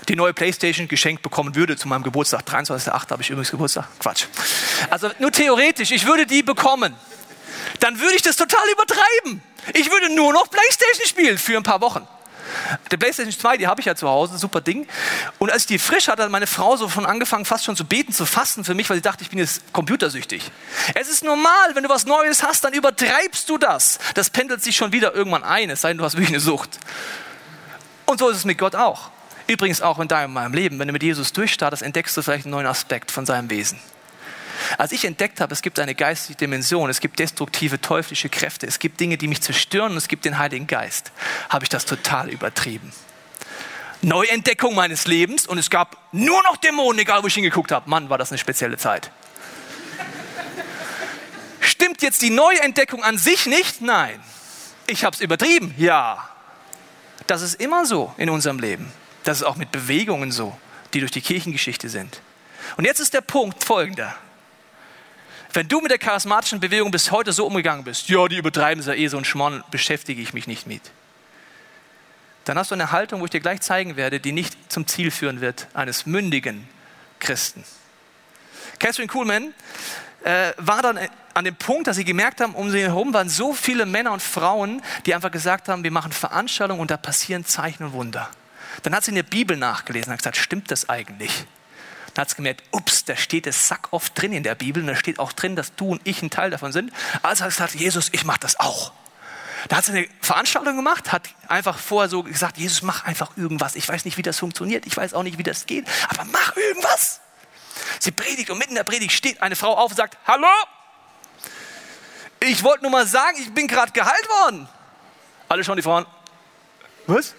die 0.09 0.17
neue 0.17 0.33
Playstation 0.33 0.89
geschenkt 0.89 1.23
bekommen 1.23 1.55
würde 1.55 1.77
zu 1.77 1.89
meinem 1.89 2.03
Geburtstag. 2.03 2.43
23.8. 2.43 3.11
habe 3.11 3.23
ich 3.23 3.31
übrigens 3.31 3.51
Geburtstag. 3.51 3.87
Quatsch. 3.99 4.27
Also 4.91 5.11
nur 5.19 5.33
theoretisch, 5.33 5.91
ich 5.91 6.07
würde 6.07 6.27
die 6.27 6.43
bekommen. 6.43 6.95
Dann 7.81 7.99
würde 7.99 8.15
ich 8.15 8.23
das 8.23 8.37
total 8.37 8.65
übertreiben. 8.73 9.43
Ich 9.75 9.91
würde 9.91 10.15
nur 10.15 10.33
noch 10.33 10.51
Playstation 10.51 11.07
spielen 11.07 11.39
für 11.39 11.57
ein 11.57 11.63
paar 11.63 11.81
Wochen. 11.81 12.07
Der 12.91 12.97
PlayStation 12.97 13.33
2, 13.33 13.57
die 13.57 13.67
habe 13.67 13.81
ich 13.81 13.87
ja 13.87 13.95
zu 13.95 14.09
Hause, 14.09 14.37
super 14.37 14.61
Ding. 14.61 14.87
Und 15.39 15.51
als 15.51 15.63
ich 15.63 15.67
die 15.69 15.79
frisch 15.79 16.09
hatte, 16.09 16.23
hat 16.23 16.31
meine 16.31 16.47
Frau 16.47 16.77
so 16.77 16.89
von 16.89 17.07
angefangen, 17.07 17.45
fast 17.45 17.65
schon 17.65 17.77
zu 17.77 17.85
beten, 17.85 18.13
zu 18.13 18.27
fasten 18.27 18.65
für 18.65 18.75
mich, 18.75 18.91
weil 18.91 18.97
sie 18.97 19.03
dachte, 19.03 19.23
ich 19.23 19.31
bin 19.31 19.39
jetzt 19.39 19.73
computersüchtig. 19.73 20.51
Es 20.95 21.09
ist 21.09 21.25
normal, 21.25 21.75
wenn 21.75 21.83
du 21.83 21.89
was 21.89 22.05
Neues 22.05 22.43
hast, 22.43 22.65
dann 22.65 22.73
übertreibst 22.73 23.49
du 23.49 23.59
das. 23.59 23.99
Das 24.15 24.31
pendelt 24.31 24.63
sich 24.63 24.77
schon 24.77 24.93
wieder 24.93 25.15
irgendwann 25.15 25.45
ein, 25.45 25.71
es 25.71 25.81
sei 25.81 25.89
denn, 25.89 25.99
du 25.99 26.05
hast 26.05 26.15
wirklich 26.15 26.31
eine 26.31 26.41
Sucht. 26.41 26.79
Und 28.07 28.19
so 28.19 28.29
ist 28.29 28.39
es 28.39 28.45
mit 28.45 28.59
Gott 28.59 28.75
auch. 28.75 29.12
Übrigens 29.47 29.83
auch 29.83 29.99
in 29.99 30.09
deinem 30.09 30.33
meinem 30.33 30.55
Leben. 30.55 30.79
Wenn 30.79 30.89
du 30.89 30.93
mit 30.93 31.03
Jesus 31.03 31.33
durchstartest, 31.33 31.83
entdeckst 31.83 32.17
du 32.17 32.23
vielleicht 32.23 32.45
einen 32.45 32.53
neuen 32.53 32.67
Aspekt 32.67 33.11
von 33.11 33.27
seinem 33.27 33.51
Wesen. 33.51 33.79
Als 34.79 34.93
ich 34.93 35.05
entdeckt 35.05 35.41
habe, 35.41 35.53
es 35.53 35.63
gibt 35.63 35.79
eine 35.79 35.95
geistige 35.95 36.37
Dimension, 36.37 36.89
es 36.89 37.01
gibt 37.01 37.19
destruktive 37.19 37.81
teuflische 37.81 38.29
Kräfte, 38.29 38.67
es 38.67 38.79
gibt 38.79 39.01
Dinge, 39.01 39.17
die 39.17 39.27
mich 39.27 39.43
zerstören 39.43 39.93
und 39.93 39.99
es 39.99 40.09
gibt 40.09 40.25
den 40.25 40.39
Heiligen 40.39 40.67
Geist, 40.67 41.11
habe 41.49 41.65
ich 41.65 41.69
das 41.69 41.85
total 41.85 42.31
übertrieben. 42.31 42.93
Neuentdeckung 44.03 44.75
meines 44.75 45.07
Lebens 45.07 45.47
und 45.47 45.59
es 45.59 45.71
gab 45.71 45.97
nur 46.13 46.43
noch 46.43 46.57
Dämonen, 46.57 47.01
egal 47.01 47.23
wo 47.23 47.29
ich 47.29 47.35
hingeguckt 47.35 47.71
habe. 47.71 47.89
Mann, 47.89 48.09
war 48.09 48.19
das 48.19 48.31
eine 48.31 48.39
spezielle 48.39 48.77
Zeit. 48.77 49.11
Stimmt 51.61 52.03
jetzt 52.03 52.21
die 52.23 52.31
Neuentdeckung 52.31 53.05
an 53.05 53.17
sich 53.17 53.47
nicht? 53.47 53.81
Nein. 53.81 54.21
Ich 54.89 55.05
habe 55.05 55.15
es 55.15 55.21
übertrieben? 55.21 55.73
Ja. 55.79 56.29
Das 57.29 57.43
ist 57.43 57.61
immer 57.61 57.87
so 57.87 58.13
in 58.17 58.29
unserem 58.29 58.59
Leben. 58.59 58.93
Das 59.25 59.39
ist 59.39 59.45
auch 59.45 59.57
mit 59.57 59.71
Bewegungen 59.71 60.33
so, 60.33 60.57
die 60.95 61.01
durch 61.01 61.13
die 61.13 61.21
Kirchengeschichte 61.21 61.89
sind. 61.89 62.21
Und 62.77 62.85
jetzt 62.85 63.01
ist 63.01 63.15
der 63.15 63.21
Punkt 63.21 63.65
folgender. 63.65 64.15
Wenn 65.53 65.69
du 65.69 65.81
mit 65.81 65.91
der 65.91 65.99
charismatischen 65.99 66.61
Bewegung 66.61 66.91
bis 66.91 67.11
heute 67.11 67.33
so 67.33 67.47
umgegangen 67.47 67.85
bist, 67.85 68.09
ja, 68.09 68.27
die 68.27 68.37
übertreiben 68.37 68.81
es 68.81 68.87
ja 68.87 68.95
eh 68.95 69.09
so 69.09 69.19
ein 69.19 69.25
Schmarrn, 69.25 69.63
beschäftige 69.71 70.23
ich 70.23 70.33
mich 70.33 70.47
nicht 70.47 70.67
mit. 70.67 70.83
Dann 72.45 72.59
hast 72.59 72.71
du 72.71 72.75
eine 72.75 72.91
Haltung, 72.91 73.21
wo 73.21 73.27
ich 73.27 73.31
dir 73.31 73.41
gleich 73.41 73.61
zeigen 73.61 73.97
werde, 73.97 74.19
die 74.19 74.33
nicht 74.33 74.73
zum 74.73 74.87
Ziel 74.87 75.11
führen 75.11 75.41
wird 75.41 75.69
eines 75.75 76.07
mündigen 76.07 76.67
Christen. 77.21 77.65
Catherine 78.79 79.09
Kuhlman 79.09 79.55
äh, 80.25 80.53
war 80.57 80.83
dann 80.83 80.99
an 81.35 81.45
dem 81.45 81.55
Punkt, 81.55 81.87
dass 81.87 81.97
sie 81.97 82.05
gemerkt 82.05 82.41
haben, 82.41 82.55
um 82.55 82.71
sie 82.71 82.81
herum 82.81 83.15
waren 83.15 83.29
so 83.29 83.53
viele 83.53 83.87
Männer 83.87 84.13
und 84.13 84.23
Frauen, 84.23 84.83
die 85.07 85.15
einfach 85.15 85.31
gesagt 85.31 85.69
haben, 85.69 85.85
wir 85.85 85.91
machen 85.91 86.13
Veranstaltungen 86.13 86.81
und 86.81 86.91
da 86.91 86.97
passieren 86.97 87.45
Zeichen 87.45 87.85
und 87.85 87.93
Wunder. 87.93 88.29
Dann 88.83 88.95
hat 88.95 89.05
sie 89.05 89.11
in 89.11 89.17
der 89.17 89.23
Bibel 89.23 89.57
nachgelesen 89.57 90.09
und 90.09 90.13
hat 90.13 90.19
gesagt, 90.19 90.37
stimmt 90.37 90.71
das 90.71 90.89
eigentlich? 90.89 91.45
Dann 92.15 92.23
hat 92.23 92.31
sie 92.31 92.37
gemerkt, 92.37 92.63
ups, 92.73 93.05
da 93.05 93.17
steht 93.17 93.47
es 93.47 93.69
sack 93.69 93.89
oft 93.93 94.21
drin 94.21 94.33
in 94.33 94.43
der 94.43 94.55
Bibel 94.55 94.83
und 94.83 94.89
da 94.89 94.97
steht 94.97 95.19
auch 95.19 95.33
drin, 95.33 95.57
dass 95.57 95.75
du 95.75 95.93
und 95.93 96.01
ich 96.05 96.23
ein 96.23 96.31
Teil 96.31 96.51
davon 96.51 96.73
sind. 96.73 96.93
Also 97.23 97.45
hat 97.45 97.53
sie 97.53 97.57
gesagt, 97.57 97.75
Jesus, 97.75 98.09
ich 98.13 98.25
mache 98.25 98.41
das 98.41 98.59
auch. 98.61 98.93
Da 99.69 99.77
hat 99.77 99.85
sie 99.85 99.93
eine 99.93 100.09
Veranstaltung 100.21 100.77
gemacht, 100.77 101.13
hat 101.13 101.29
einfach 101.49 101.79
vorher 101.79 102.09
so 102.09 102.23
gesagt, 102.23 102.59
Jesus, 102.59 102.83
mach 102.83 103.05
einfach 103.05 103.37
irgendwas. 103.37 103.77
Ich 103.77 103.89
weiß 103.89 104.05
nicht, 104.05 104.17
wie 104.17 104.23
das 104.23 104.39
funktioniert, 104.39 104.87
ich 104.87 104.97
weiß 104.97 105.15
auch 105.15 105.23
nicht, 105.23 105.39
wie 105.39 105.45
das 105.45 105.67
geht, 105.67 105.87
aber 106.09 106.25
mach 106.25 106.57
irgendwas. 106.57 107.21
Sie 108.01 108.11
predigt 108.11 108.51
und 108.51 108.59
mitten 108.59 108.71
in 108.71 108.77
der 108.77 108.85
Predigt 108.85 109.13
steht 109.13 109.41
eine 109.41 109.57
Frau 109.57 109.77
auf 109.77 109.93
und 109.93 109.97
sagt, 109.97 110.19
hallo, 110.27 110.49
ich 112.41 112.63
wollte 112.65 112.83
nur 112.83 112.91
mal 112.91 113.07
sagen, 113.07 113.39
ich 113.41 113.53
bin 113.55 113.69
gerade 113.69 113.93
geheilt 113.93 114.29
worden. 114.29 114.69
Alle 115.49 115.63
schauen 115.63 115.77
die 115.77 115.83
Frauen, 115.83 116.07
was? 117.07 117.35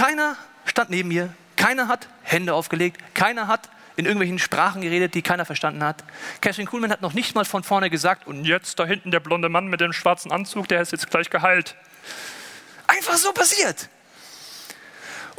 Keiner 0.00 0.34
stand 0.64 0.88
neben 0.88 1.10
mir, 1.10 1.34
keiner 1.56 1.86
hat 1.86 2.08
Hände 2.22 2.54
aufgelegt, 2.54 2.98
keiner 3.12 3.48
hat 3.48 3.68
in 3.96 4.06
irgendwelchen 4.06 4.38
Sprachen 4.38 4.80
geredet, 4.80 5.12
die 5.12 5.20
keiner 5.20 5.44
verstanden 5.44 5.84
hat. 5.84 6.04
Catherine 6.40 6.66
Kuhlmann 6.70 6.90
hat 6.90 7.02
noch 7.02 7.12
nicht 7.12 7.34
mal 7.34 7.44
von 7.44 7.62
vorne 7.62 7.90
gesagt, 7.90 8.26
und 8.26 8.46
jetzt 8.46 8.78
da 8.78 8.86
hinten 8.86 9.10
der 9.10 9.20
blonde 9.20 9.50
Mann 9.50 9.66
mit 9.66 9.82
dem 9.82 9.92
schwarzen 9.92 10.32
Anzug, 10.32 10.68
der 10.68 10.80
ist 10.80 10.92
jetzt 10.92 11.10
gleich 11.10 11.28
geheilt. 11.28 11.76
Einfach 12.86 13.18
so 13.18 13.30
passiert. 13.32 13.90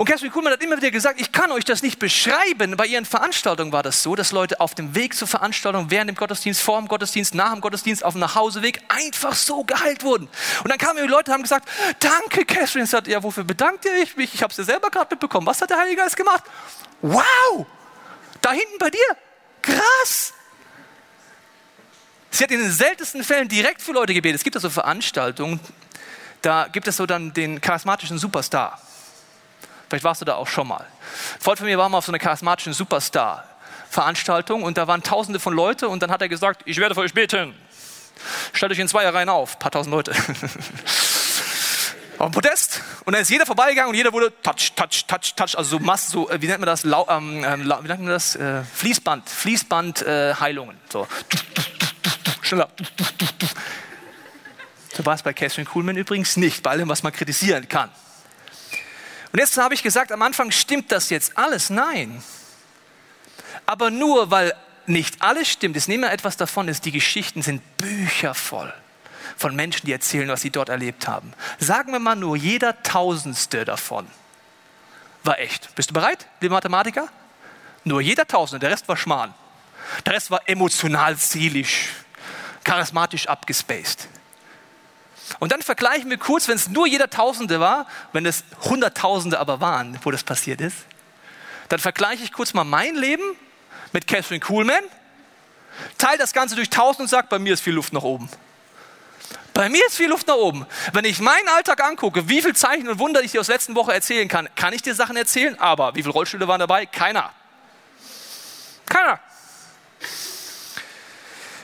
Und 0.02 0.08
Catherine 0.08 0.32
Kuhlmann 0.32 0.54
hat 0.54 0.64
immer 0.64 0.78
wieder 0.78 0.90
gesagt, 0.90 1.22
ich 1.22 1.32
kann 1.32 1.52
euch 1.52 1.64
das 1.64 1.84
nicht 1.84 2.00
beschreiben. 2.00 2.76
Bei 2.76 2.88
ihren 2.88 3.06
Veranstaltungen 3.06 3.72
war 3.72 3.84
das 3.84 4.02
so, 4.02 4.16
dass 4.16 4.32
Leute 4.32 4.60
auf 4.60 4.74
dem 4.74 4.96
Weg 4.96 5.14
zur 5.14 5.28
Veranstaltung, 5.28 5.92
während 5.92 6.10
dem 6.10 6.16
Gottesdienst, 6.16 6.60
vor 6.60 6.80
dem 6.80 6.88
Gottesdienst, 6.88 7.36
nach 7.36 7.52
dem 7.52 7.62
Gottesdienst, 7.62 8.04
auf 8.04 8.16
dem 8.16 8.22
Nachhauseweg 8.22 8.82
einfach 8.88 9.36
so 9.36 9.64
geheilt 9.64 10.04
wurden. 10.04 10.28
Und 10.64 10.72
dann 10.72 10.80
kamen 10.80 11.04
die 11.04 11.08
Leute 11.08 11.30
und 11.30 11.36
haben 11.36 11.44
gesagt, 11.44 11.70
danke 12.00 12.46
Catherine. 12.46 12.88
Sie 12.88 12.90
sagt, 12.90 13.08
ja, 13.10 13.22
wofür 13.22 13.44
bedankt 13.44 13.86
ihr 13.86 13.92
mich? 14.16 14.34
Ich 14.34 14.42
habe 14.42 14.50
es 14.50 14.58
ja 14.58 14.64
selber 14.64 14.90
gerade 14.90 15.08
mitbekommen. 15.12 15.46
Was 15.46 15.62
hat 15.62 15.70
der 15.70 15.78
Heilige 15.78 15.98
Geist 15.98 16.18
gemacht? 16.18 16.46
Wow! 17.04 17.68
Da 18.42 18.54
hinten 18.54 18.80
bei 18.80 18.90
dir? 18.90 19.06
Krass! 19.62 20.34
Sie 22.32 22.44
hat 22.44 22.50
in 22.50 22.60
den 22.60 22.72
seltensten 22.72 23.24
Fällen 23.24 23.48
direkt 23.48 23.84
für 23.84 23.92
Leute 23.92 24.16
gebetet. 24.16 24.38
Es 24.38 24.44
gibt 24.44 24.56
also 24.56 24.72
Veranstaltungen, 24.72 25.60
da 26.42 26.70
gibt 26.70 26.88
es 26.88 26.98
so 26.98 27.06
dann 27.06 27.34
den 27.34 27.62
charismatischen 27.62 28.18
Superstar. 28.18 28.82
Vielleicht 29.92 30.06
warst 30.06 30.22
du 30.22 30.26
da 30.26 30.36
auch 30.36 30.48
schon 30.48 30.70
mal. 30.70 30.86
Ein 30.86 31.42
Freund 31.42 31.60
von 31.60 31.68
mir 31.68 31.78
war 31.78 31.90
mal 31.90 31.98
auf 31.98 32.06
so 32.06 32.14
einer 32.14 32.20
charismatischen 32.20 32.72
Superstar-Veranstaltung 32.72 34.64
und 34.64 34.78
da 34.78 34.88
waren 34.88 35.04
tausende 35.04 35.38
von 35.38 35.54
Leuten 35.54 35.88
und 35.88 36.02
dann 36.02 36.10
hat 36.12 36.22
er 36.22 36.30
gesagt, 36.30 36.62
ich 36.64 36.78
werde 36.78 36.96
für 36.96 37.02
euch 37.02 37.14
beten. 37.14 37.54
Stellt 38.54 38.72
euch 38.72 38.80
in 38.80 38.88
zwei 38.88 39.06
Reihen 39.10 39.28
auf, 39.28 39.60
paar 39.60 39.70
tausend 39.70 39.94
Leute. 39.94 40.14
auf 42.20 42.30
dem 42.30 42.32
Podest 42.32 42.80
und 43.04 43.12
dann 43.12 43.22
ist 43.22 43.30
jeder 43.30 43.46
vorbeigegangen 43.46 43.90
und 43.90 43.96
jeder 43.98 44.14
wurde 44.14 44.32
touch, 44.42 44.72
touch, 44.78 45.04
touch, 45.08 45.36
touch, 45.36 45.58
also 45.58 45.78
so 45.78 45.80
Mass, 45.80 46.10
so, 46.10 46.30
äh, 46.30 46.42
wie 46.42 46.48
nennt 46.48 46.62
man 46.62 46.68
das, 46.68 46.86
Lau, 46.86 47.06
ähm, 47.10 47.44
ähm 47.46 47.64
wie 47.66 47.88
nennt 47.90 48.00
man 48.00 48.12
das, 48.12 48.38
äh, 48.38 48.64
Fließband, 48.64 49.30
Fließband-Heilungen, 49.30 50.78
äh, 50.78 50.90
so, 50.90 51.06
schneller. 52.44 52.70
So 54.96 55.06
war 55.06 55.16
es 55.16 55.22
bei 55.22 55.34
Catherine 55.34 55.66
Kuhlmann 55.66 55.98
übrigens 55.98 56.38
nicht, 56.38 56.64
bei 56.64 56.70
allem, 56.70 56.88
was 56.88 57.04
man 57.04 57.12
kritisieren 57.12 57.68
kann. 57.68 57.90
Und 59.32 59.40
jetzt 59.40 59.58
habe 59.58 59.74
ich 59.74 59.84
gesagt, 59.84 60.12
am 60.12 60.22
Anfang 60.22 60.52
stimmt 60.52 60.92
das 60.92 61.10
jetzt 61.10 61.38
alles? 61.38 61.70
Nein. 61.70 62.22
Aber 63.66 63.90
nur 63.90 64.32
weil 64.32 64.54
nicht 64.86 65.22
alles 65.22 65.50
stimmt, 65.50 65.78
ist 65.78 65.88
nicht 65.88 66.00
mehr 66.00 66.12
etwas 66.12 66.38
davon 66.38 66.68
ist, 66.68 66.86
die 66.86 66.92
Geschichten 66.92 67.42
sind 67.42 67.62
büchervoll 67.78 68.74
von 69.38 69.56
Menschen, 69.56 69.86
die 69.86 69.94
erzählen, 69.94 70.28
was 70.28 70.42
sie 70.42 70.50
dort 70.50 70.70
erlebt 70.70 71.08
haben. 71.08 71.34
Sagen 71.60 71.92
wir 71.94 72.00
mal 72.00 72.16
nur 72.16 72.36
jeder 72.36 72.84
Tausendste 72.84 73.66
davon 73.66 74.08
war 75.24 75.40
echt. 75.40 75.74
Bist 75.76 75.92
du 75.92 75.94
bereit, 75.94 76.28
liebe 76.42 76.54
Mathematiker? 76.54 77.08
Nur 77.84 78.02
jeder 78.02 78.28
Tausende, 78.28 78.60
der 78.60 78.72
Rest 78.72 78.88
war 78.88 78.98
Schmarrn. 78.98 79.34
Der 80.06 80.14
Rest 80.14 80.32
war 80.32 80.42
emotional, 80.48 81.16
seelisch, 81.16 81.90
charismatisch 82.64 83.28
abgespaced. 83.28 84.08
Und 85.40 85.52
dann 85.52 85.62
vergleichen 85.62 86.10
wir 86.10 86.18
kurz, 86.18 86.48
wenn 86.48 86.56
es 86.56 86.70
nur 86.70 86.88
jeder 86.88 87.10
Tausende 87.10 87.60
war, 87.60 87.88
wenn 88.14 88.26
es 88.26 88.44
Hunderttausende 88.62 89.40
aber 89.40 89.62
waren, 89.62 90.00
wo 90.04 90.12
das 90.12 90.24
passiert 90.24 90.62
ist, 90.62 90.78
dann 91.70 91.80
vergleiche 91.80 92.24
ich 92.24 92.34
kurz 92.34 92.54
mal 92.54 92.64
mein 92.64 92.96
Leben 92.96 93.24
mit 93.94 94.08
Catherine 94.08 94.40
Kuhlman, 94.40 94.84
teile 95.98 96.18
das 96.18 96.34
Ganze 96.34 96.56
durch 96.56 96.70
tausend 96.70 97.02
und 97.02 97.08
sage, 97.08 97.28
bei 97.30 97.40
mir 97.40 97.54
ist 97.54 97.62
viel 97.62 97.74
Luft 97.74 97.94
nach 97.94 98.04
oben. 98.04 98.30
Bei 99.54 99.70
mir 99.70 99.86
ist 99.86 99.98
viel 99.98 100.10
Luft 100.10 100.28
nach 100.28 100.36
oben. 100.36 100.66
Wenn 100.94 101.06
ich 101.06 101.20
meinen 101.20 101.48
Alltag 101.50 101.84
angucke, 101.84 102.28
wie 102.30 102.42
viele 102.42 102.54
Zeichen 102.54 102.88
und 102.88 103.00
Wunder 103.00 103.22
ich 103.22 103.32
dir 103.32 103.42
aus 103.42 103.48
der 103.48 103.56
letzten 103.56 103.76
Woche 103.76 103.94
erzählen 103.94 104.28
kann, 104.28 104.50
kann 104.56 104.74
ich 104.74 104.82
dir 104.82 104.96
Sachen 104.96 105.18
erzählen, 105.18 105.60
aber 105.60 105.94
wie 105.96 106.02
viele 106.02 106.14
Rollstühle 106.14 106.48
waren 106.48 106.60
dabei? 106.60 106.86
Keiner. 106.86 107.32
Keiner. 108.86 109.20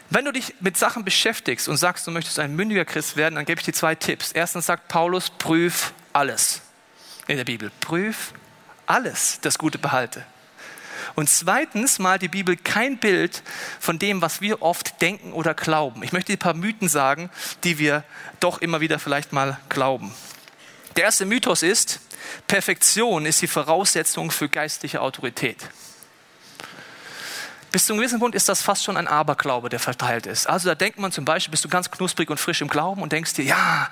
Wenn 0.10 0.26
du 0.26 0.32
dich 0.32 0.56
mit 0.62 0.78
Sachen 0.78 1.04
beschäftigst 1.04 1.68
und 1.68 1.78
sagst, 1.78 2.08
du 2.08 2.12
möchtest 2.12 2.40
ein 2.40 2.56
mündiger 2.56 2.86
Christ 2.86 3.18
werden, 3.18 3.36
dann 3.36 3.46
gebe 3.46 3.60
ich 3.60 3.66
dir 3.66 3.74
zwei 3.74 3.96
Tipps. 3.96 4.32
Erstens 4.32 4.66
sagt 4.66 4.88
Paulus, 4.88 5.30
prüf 5.30 5.94
alles 6.14 6.62
in 7.28 7.38
der 7.38 7.44
Bibel. 7.44 7.72
Prüf 7.82 8.34
alles, 8.86 9.40
das 9.42 9.58
Gute 9.58 9.78
behalte. 9.78 10.26
Und 11.16 11.30
zweitens 11.30 12.00
malt 12.00 12.22
die 12.22 12.28
Bibel 12.28 12.56
kein 12.56 12.98
Bild 12.98 13.44
von 13.80 14.00
dem, 14.00 14.22
was 14.22 14.40
wir 14.40 14.62
oft 14.62 15.02
denken 15.02 15.34
oder 15.34 15.54
glauben. 15.54 16.04
Ich 16.04 16.14
möchte 16.14 16.32
dir 16.32 16.38
ein 16.38 16.40
paar 16.40 16.54
Mythen 16.54 16.88
sagen, 16.88 17.30
die 17.64 17.78
wir 17.78 18.04
doch 18.40 18.60
immer 18.60 18.82
wieder 18.82 19.00
vielleicht 19.00 19.34
mal 19.34 19.60
glauben. 19.68 20.14
Der 20.96 21.06
erste 21.06 21.26
Mythos 21.26 21.64
ist, 21.64 22.00
Perfektion 22.48 23.26
ist 23.26 23.42
die 23.42 23.48
Voraussetzung 23.48 24.32
für 24.32 24.50
geistliche 24.50 25.02
Autorität. 25.02 25.58
Bis 27.78 27.86
zu 27.86 27.94
einem 27.94 28.00
gewissen 28.00 28.18
Punkt 28.18 28.34
ist 28.34 28.50
das 28.50 28.64
fast 28.64 28.84
schon 28.84 28.98
ein 28.98 29.08
Aberglaube, 29.08 29.70
der 29.70 29.80
verteilt 29.80 30.26
ist. 30.26 30.50
Also 30.50 30.68
da 30.68 30.74
denkt 30.74 30.98
man 30.98 31.12
zum 31.12 31.26
Beispiel, 31.26 31.52
bist 31.52 31.64
du 31.64 31.70
ganz 31.70 31.92
knusprig 31.92 32.28
und 32.32 32.40
frisch 32.40 32.60
im 32.62 32.70
Glauben 32.70 33.04
und 33.04 33.12
denkst 33.12 33.36
dir, 33.36 33.46
ja, 33.46 33.92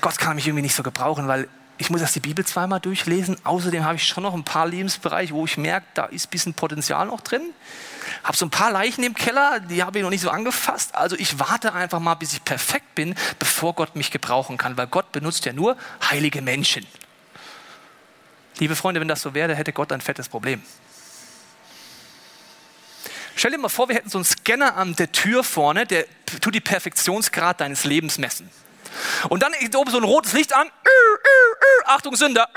Gott 0.00 0.18
kann 0.18 0.34
mich 0.34 0.48
irgendwie 0.48 0.62
nicht 0.62 0.74
so 0.74 0.82
gebrauchen, 0.82 1.28
weil 1.28 1.46
ich 1.78 1.88
muss 1.88 2.00
erst 2.00 2.16
die 2.16 2.20
Bibel 2.20 2.44
zweimal 2.44 2.80
durchlesen. 2.80 3.36
Außerdem 3.44 3.84
habe 3.84 3.94
ich 3.94 4.02
schon 4.08 4.24
noch 4.24 4.34
ein 4.34 4.42
paar 4.42 4.66
Lebensbereiche, 4.66 5.32
wo 5.34 5.44
ich 5.44 5.56
merke, 5.56 5.86
da 5.94 6.06
ist 6.06 6.26
ein 6.26 6.30
bisschen 6.30 6.54
Potenzial 6.54 7.06
noch 7.06 7.20
drin. 7.20 7.42
Habe 8.24 8.36
so 8.36 8.44
ein 8.44 8.50
paar 8.50 8.72
Leichen 8.72 9.04
im 9.04 9.14
Keller, 9.14 9.60
die 9.60 9.84
habe 9.84 9.98
ich 9.98 10.02
noch 10.02 10.10
nicht 10.10 10.22
so 10.22 10.30
angefasst. 10.30 10.92
Also 10.96 11.14
ich 11.14 11.38
warte 11.38 11.74
einfach 11.74 12.00
mal, 12.00 12.16
bis 12.16 12.32
ich 12.32 12.44
perfekt 12.44 12.96
bin, 12.96 13.14
bevor 13.38 13.74
Gott 13.74 13.94
mich 13.94 14.10
gebrauchen 14.10 14.58
kann, 14.58 14.76
weil 14.76 14.88
Gott 14.88 15.12
benutzt 15.12 15.44
ja 15.44 15.52
nur 15.52 15.76
heilige 16.10 16.42
Menschen. 16.42 16.84
Liebe 18.58 18.74
Freunde, 18.74 19.00
wenn 19.00 19.06
das 19.06 19.22
so 19.22 19.32
wäre, 19.32 19.54
hätte 19.54 19.72
Gott 19.72 19.92
ein 19.92 20.00
fettes 20.00 20.28
Problem. 20.28 20.60
Stell 23.38 23.50
dir 23.50 23.58
mal 23.58 23.68
vor, 23.68 23.88
wir 23.88 23.96
hätten 23.96 24.08
so 24.08 24.16
einen 24.16 24.24
Scanner 24.24 24.76
an 24.76 24.96
der 24.96 25.12
Tür 25.12 25.44
vorne, 25.44 25.86
der 25.86 26.06
tut 26.40 26.54
die 26.54 26.60
Perfektionsgrad 26.60 27.60
deines 27.60 27.84
Lebens 27.84 28.16
messen. 28.16 28.50
Und 29.28 29.42
dann 29.42 29.52
ist 29.52 29.76
oben 29.76 29.90
so 29.90 29.98
ein 29.98 30.04
rotes 30.04 30.32
Licht 30.32 30.54
an. 30.54 30.70
Achtung 31.84 32.16
Sünder, 32.16 32.48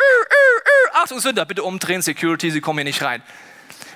Achtung 0.94 1.20
Sünder, 1.20 1.44
bitte 1.44 1.64
umdrehen, 1.64 2.02
Security, 2.02 2.50
Sie 2.50 2.62
kommen 2.62 2.80
hier 2.80 2.86
nicht 2.86 3.04
rein. 3.04 3.22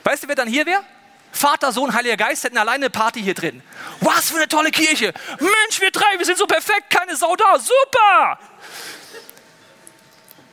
Weißt 0.03 0.23
du, 0.23 0.27
wer 0.27 0.35
dann 0.35 0.49
hier 0.49 0.65
wäre? 0.65 0.83
Vater, 1.31 1.71
Sohn, 1.71 1.93
Heiliger 1.93 2.17
Geist 2.17 2.43
hätten 2.43 2.57
alleine 2.57 2.85
eine 2.85 2.89
Party 2.89 3.23
hier 3.23 3.33
drin. 3.33 3.63
Was 4.01 4.29
für 4.31 4.35
eine 4.35 4.49
tolle 4.49 4.69
Kirche. 4.69 5.13
Mensch, 5.39 5.79
wir 5.79 5.89
drei, 5.89 6.17
wir 6.17 6.25
sind 6.25 6.37
so 6.37 6.45
perfekt, 6.45 6.89
keine 6.89 7.15
Sau 7.15 7.33
da. 7.37 7.57
Super! 7.59 8.39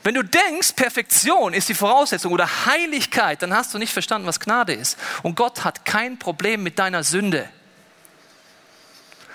Wenn 0.03 0.15
du 0.15 0.23
denkst, 0.23 0.73
Perfektion 0.73 1.53
ist 1.53 1.69
die 1.69 1.75
Voraussetzung 1.75 2.33
oder 2.33 2.65
Heiligkeit, 2.65 3.41
dann 3.41 3.53
hast 3.53 3.73
du 3.73 3.77
nicht 3.77 3.93
verstanden, 3.93 4.27
was 4.27 4.39
Gnade 4.39 4.73
ist. 4.73 4.97
Und 5.21 5.35
Gott 5.35 5.63
hat 5.63 5.85
kein 5.85 6.17
Problem 6.17 6.63
mit 6.63 6.79
deiner 6.79 7.03
Sünde. 7.03 7.47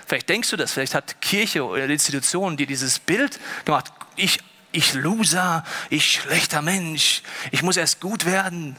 Vielleicht 0.06 0.28
denkst 0.28 0.50
du 0.50 0.56
das, 0.56 0.72
vielleicht 0.72 0.94
hat 0.94 1.20
Kirche 1.20 1.64
oder 1.64 1.84
Institution 1.84 2.56
dir 2.56 2.66
dieses 2.66 2.98
Bild 2.98 3.40
gemacht. 3.64 3.92
Ich, 4.16 4.38
ich 4.72 4.94
Loser, 4.94 5.64
ich 5.90 6.12
schlechter 6.12 6.62
Mensch, 6.62 7.22
ich 7.50 7.62
muss 7.62 7.76
erst 7.76 8.00
gut 8.00 8.24
werden. 8.24 8.76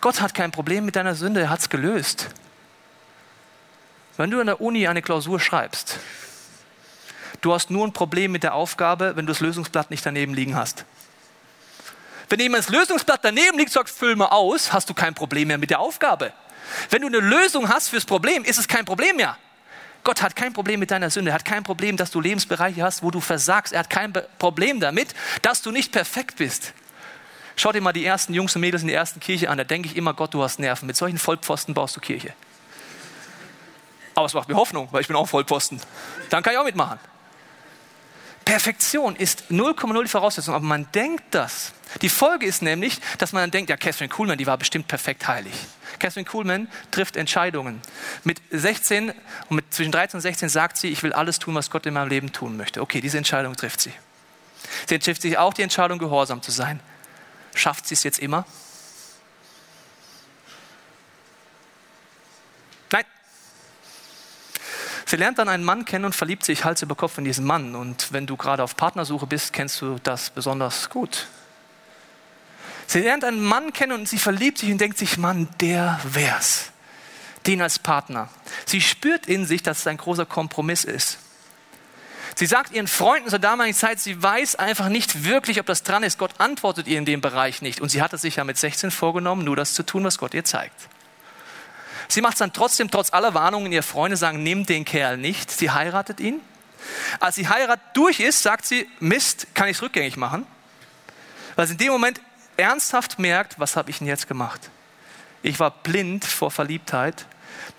Gott 0.00 0.20
hat 0.20 0.34
kein 0.34 0.52
Problem 0.52 0.84
mit 0.84 0.96
deiner 0.96 1.14
Sünde, 1.14 1.40
er 1.40 1.50
hat 1.50 1.60
es 1.60 1.70
gelöst. 1.70 2.28
Wenn 4.16 4.30
du 4.30 4.40
in 4.40 4.46
der 4.46 4.60
Uni 4.60 4.86
eine 4.86 5.02
Klausur 5.02 5.40
schreibst, 5.40 5.98
Du 7.44 7.52
hast 7.52 7.70
nur 7.70 7.86
ein 7.86 7.92
Problem 7.92 8.32
mit 8.32 8.42
der 8.42 8.54
Aufgabe, 8.54 9.16
wenn 9.16 9.26
du 9.26 9.32
das 9.32 9.40
Lösungsblatt 9.40 9.90
nicht 9.90 10.06
daneben 10.06 10.32
liegen 10.32 10.56
hast. 10.56 10.86
Wenn 12.30 12.40
jemand 12.40 12.64
das 12.64 12.70
Lösungsblatt 12.70 13.20
daneben 13.22 13.58
liegt, 13.58 13.70
sagst, 13.70 13.98
füll 13.98 14.16
mal 14.16 14.28
aus, 14.28 14.72
hast 14.72 14.88
du 14.88 14.94
kein 14.94 15.12
Problem 15.12 15.48
mehr 15.48 15.58
mit 15.58 15.68
der 15.68 15.78
Aufgabe. 15.78 16.32
Wenn 16.88 17.02
du 17.02 17.08
eine 17.08 17.18
Lösung 17.18 17.68
hast 17.68 17.90
fürs 17.90 18.06
Problem, 18.06 18.44
ist 18.44 18.56
es 18.56 18.66
kein 18.66 18.86
Problem 18.86 19.16
mehr. 19.16 19.36
Gott 20.04 20.22
hat 20.22 20.34
kein 20.34 20.54
Problem 20.54 20.80
mit 20.80 20.90
deiner 20.90 21.10
Sünde, 21.10 21.32
er 21.32 21.34
hat 21.34 21.44
kein 21.44 21.64
Problem, 21.64 21.98
dass 21.98 22.10
du 22.10 22.22
Lebensbereiche 22.22 22.82
hast, 22.82 23.02
wo 23.02 23.10
du 23.10 23.20
versagst. 23.20 23.74
Er 23.74 23.80
hat 23.80 23.90
kein 23.90 24.14
Problem 24.38 24.80
damit, 24.80 25.14
dass 25.42 25.60
du 25.60 25.70
nicht 25.70 25.92
perfekt 25.92 26.36
bist. 26.36 26.72
Schau 27.56 27.72
dir 27.72 27.82
mal 27.82 27.92
die 27.92 28.06
ersten 28.06 28.32
Jungs 28.32 28.56
und 28.56 28.62
Mädels 28.62 28.80
in 28.80 28.88
der 28.88 28.96
ersten 28.96 29.20
Kirche 29.20 29.50
an, 29.50 29.58
da 29.58 29.64
denke 29.64 29.90
ich 29.90 29.96
immer, 29.96 30.14
Gott, 30.14 30.32
du 30.32 30.42
hast 30.42 30.60
Nerven. 30.60 30.86
Mit 30.86 30.96
solchen 30.96 31.18
Vollpfosten 31.18 31.74
baust 31.74 31.94
du 31.94 32.00
Kirche. 32.00 32.32
Aber 34.14 34.24
es 34.24 34.32
macht 34.32 34.48
mir 34.48 34.54
Hoffnung, 34.54 34.88
weil 34.92 35.02
ich 35.02 35.08
bin 35.08 35.16
auch 35.16 35.28
Vollpfosten. 35.28 35.78
Dann 36.30 36.42
kann 36.42 36.54
ich 36.54 36.58
auch 36.58 36.64
mitmachen. 36.64 36.98
Perfektion 38.44 39.16
ist 39.16 39.44
0,0 39.50 40.02
die 40.02 40.08
Voraussetzung, 40.08 40.54
aber 40.54 40.64
man 40.64 40.86
denkt 40.92 41.24
das. 41.30 41.72
Die 42.02 42.08
Folge 42.08 42.46
ist 42.46 42.62
nämlich, 42.62 43.00
dass 43.18 43.32
man 43.32 43.42
dann 43.42 43.50
denkt, 43.50 43.70
ja, 43.70 43.76
Catherine 43.76 44.08
Kuhlman, 44.08 44.36
die 44.36 44.46
war 44.46 44.58
bestimmt 44.58 44.88
perfekt 44.88 45.26
heilig. 45.26 45.54
Catherine 45.98 46.28
Kuhlman 46.28 46.68
trifft 46.90 47.16
Entscheidungen. 47.16 47.80
Mit 48.24 48.42
16 48.50 49.10
und 49.48 49.56
mit 49.56 49.72
zwischen 49.72 49.92
13 49.92 50.18
und 50.18 50.22
16 50.22 50.48
sagt 50.48 50.76
sie, 50.76 50.88
ich 50.88 51.02
will 51.02 51.12
alles 51.12 51.38
tun, 51.38 51.54
was 51.54 51.70
Gott 51.70 51.86
in 51.86 51.94
meinem 51.94 52.08
Leben 52.08 52.32
tun 52.32 52.56
möchte. 52.56 52.82
Okay, 52.82 53.00
diese 53.00 53.16
Entscheidung 53.16 53.56
trifft 53.56 53.80
sie. 53.80 53.92
Sie 54.86 54.98
trifft 54.98 55.22
sich 55.22 55.38
auch 55.38 55.54
die 55.54 55.62
Entscheidung, 55.62 55.98
gehorsam 55.98 56.42
zu 56.42 56.50
sein. 56.50 56.80
Schafft 57.54 57.86
sie 57.86 57.94
es 57.94 58.02
jetzt 58.02 58.18
immer? 58.18 58.46
Sie 65.06 65.16
lernt 65.16 65.38
dann 65.38 65.48
einen 65.48 65.64
Mann 65.64 65.84
kennen 65.84 66.06
und 66.06 66.14
verliebt 66.14 66.44
sich 66.44 66.64
Hals 66.64 66.82
über 66.82 66.94
Kopf 66.94 67.18
in 67.18 67.24
diesen 67.24 67.44
Mann. 67.44 67.74
Und 67.74 68.12
wenn 68.12 68.26
du 68.26 68.36
gerade 68.36 68.62
auf 68.62 68.76
Partnersuche 68.76 69.26
bist, 69.26 69.52
kennst 69.52 69.80
du 69.80 69.98
das 70.02 70.30
besonders 70.30 70.88
gut. 70.88 71.26
Sie 72.86 73.00
lernt 73.00 73.24
einen 73.24 73.42
Mann 73.42 73.72
kennen 73.72 73.92
und 73.92 74.08
sie 74.08 74.18
verliebt 74.18 74.58
sich 74.58 74.70
und 74.70 74.78
denkt 74.78 74.98
sich, 74.98 75.18
Mann, 75.18 75.48
der 75.60 76.00
wär's. 76.04 76.70
Den 77.46 77.60
als 77.60 77.78
Partner. 77.78 78.30
Sie 78.64 78.80
spürt 78.80 79.26
in 79.26 79.44
sich, 79.44 79.62
dass 79.62 79.80
es 79.80 79.86
ein 79.86 79.98
großer 79.98 80.24
Kompromiss 80.24 80.84
ist. 80.84 81.18
Sie 82.36 82.46
sagt 82.46 82.72
ihren 82.72 82.88
Freunden 82.88 83.28
zur 83.28 83.38
damaligen 83.38 83.76
Zeit, 83.76 84.00
sie 84.00 84.20
weiß 84.20 84.56
einfach 84.56 84.88
nicht 84.88 85.24
wirklich, 85.24 85.60
ob 85.60 85.66
das 85.66 85.82
dran 85.82 86.02
ist. 86.02 86.18
Gott 86.18 86.32
antwortet 86.38 86.88
ihr 86.88 86.98
in 86.98 87.04
dem 87.04 87.20
Bereich 87.20 87.62
nicht. 87.62 87.80
Und 87.80 87.90
sie 87.90 88.02
hatte 88.02 88.18
sich 88.18 88.36
ja 88.36 88.44
mit 88.44 88.58
16 88.58 88.90
vorgenommen, 88.90 89.44
nur 89.44 89.56
das 89.56 89.74
zu 89.74 89.84
tun, 89.84 90.04
was 90.04 90.18
Gott 90.18 90.34
ihr 90.34 90.44
zeigt. 90.44 90.88
Sie 92.14 92.20
macht 92.20 92.34
es 92.34 92.38
dann 92.38 92.52
trotzdem, 92.52 92.92
trotz 92.92 93.12
aller 93.12 93.34
Warnungen, 93.34 93.72
ihr 93.72 93.82
Freunde 93.82 94.16
sagen, 94.16 94.44
nimm 94.44 94.66
den 94.66 94.84
Kerl 94.84 95.16
nicht. 95.16 95.50
Sie 95.50 95.72
heiratet 95.72 96.20
ihn. 96.20 96.40
Als 97.18 97.34
die 97.34 97.48
Heirat 97.48 97.80
durch 97.94 98.20
ist, 98.20 98.40
sagt 98.40 98.66
sie, 98.66 98.88
Mist, 99.00 99.48
kann 99.52 99.66
ich 99.66 99.78
es 99.78 99.82
rückgängig 99.82 100.16
machen? 100.16 100.46
Weil 101.56 101.66
sie 101.66 101.72
in 101.72 101.78
dem 101.78 101.90
Moment 101.90 102.20
ernsthaft 102.56 103.18
merkt, 103.18 103.58
was 103.58 103.74
habe 103.74 103.90
ich 103.90 103.98
denn 103.98 104.06
jetzt 104.06 104.28
gemacht? 104.28 104.70
Ich 105.42 105.58
war 105.58 105.72
blind 105.72 106.24
vor 106.24 106.52
Verliebtheit. 106.52 107.26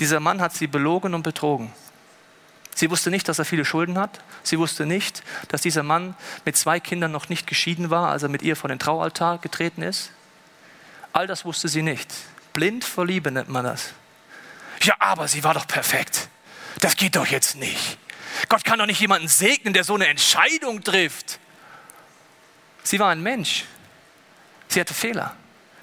Dieser 0.02 0.20
Mann 0.20 0.42
hat 0.42 0.54
sie 0.54 0.68
belogen 0.68 1.14
und 1.14 1.24
betrogen. 1.24 1.72
Sie 2.76 2.92
wusste 2.92 3.12
nicht, 3.12 3.30
dass 3.30 3.40
er 3.40 3.46
viele 3.46 3.64
Schulden 3.64 3.98
hat. 3.98 4.20
Sie 4.44 4.60
wusste 4.60 4.86
nicht, 4.86 5.24
dass 5.48 5.62
dieser 5.62 5.84
Mann 5.84 6.14
mit 6.44 6.58
zwei 6.58 6.82
Kindern 6.82 7.14
noch 7.14 7.30
nicht 7.30 7.48
geschieden 7.48 7.90
war, 7.90 8.10
als 8.10 8.24
er 8.24 8.30
mit 8.30 8.42
ihr 8.42 8.58
vor 8.58 8.68
den 8.68 8.80
Traualtar 8.80 9.38
getreten 9.38 9.82
ist. 9.82 10.12
All 11.14 11.26
das 11.26 11.46
wusste 11.46 11.70
sie 11.70 11.84
nicht. 11.84 12.14
Blind 12.52 12.84
vor 12.84 13.06
Liebe 13.06 13.32
nennt 13.32 13.48
man 13.48 13.64
das. 13.64 13.94
Ja, 14.82 14.96
aber 15.00 15.28
sie 15.28 15.44
war 15.44 15.54
doch 15.54 15.68
perfekt. 15.68 16.28
Das 16.80 16.96
geht 16.96 17.16
doch 17.16 17.28
jetzt 17.28 17.56
nicht. 17.56 17.98
Gott 18.50 18.64
kann 18.64 18.80
doch 18.80 18.86
nicht 18.86 19.00
jemanden 19.00 19.28
segnen, 19.28 19.74
der 19.74 19.84
so 19.84 19.96
eine 19.96 20.08
Entscheidung 20.08 20.84
trifft. 20.84 21.40
Sie 22.84 23.00
war 23.00 23.10
ein 23.10 23.24
Mensch. 23.24 23.66
Sie 24.68 24.80
hatte 24.80 24.94
Fehler. 24.94 25.36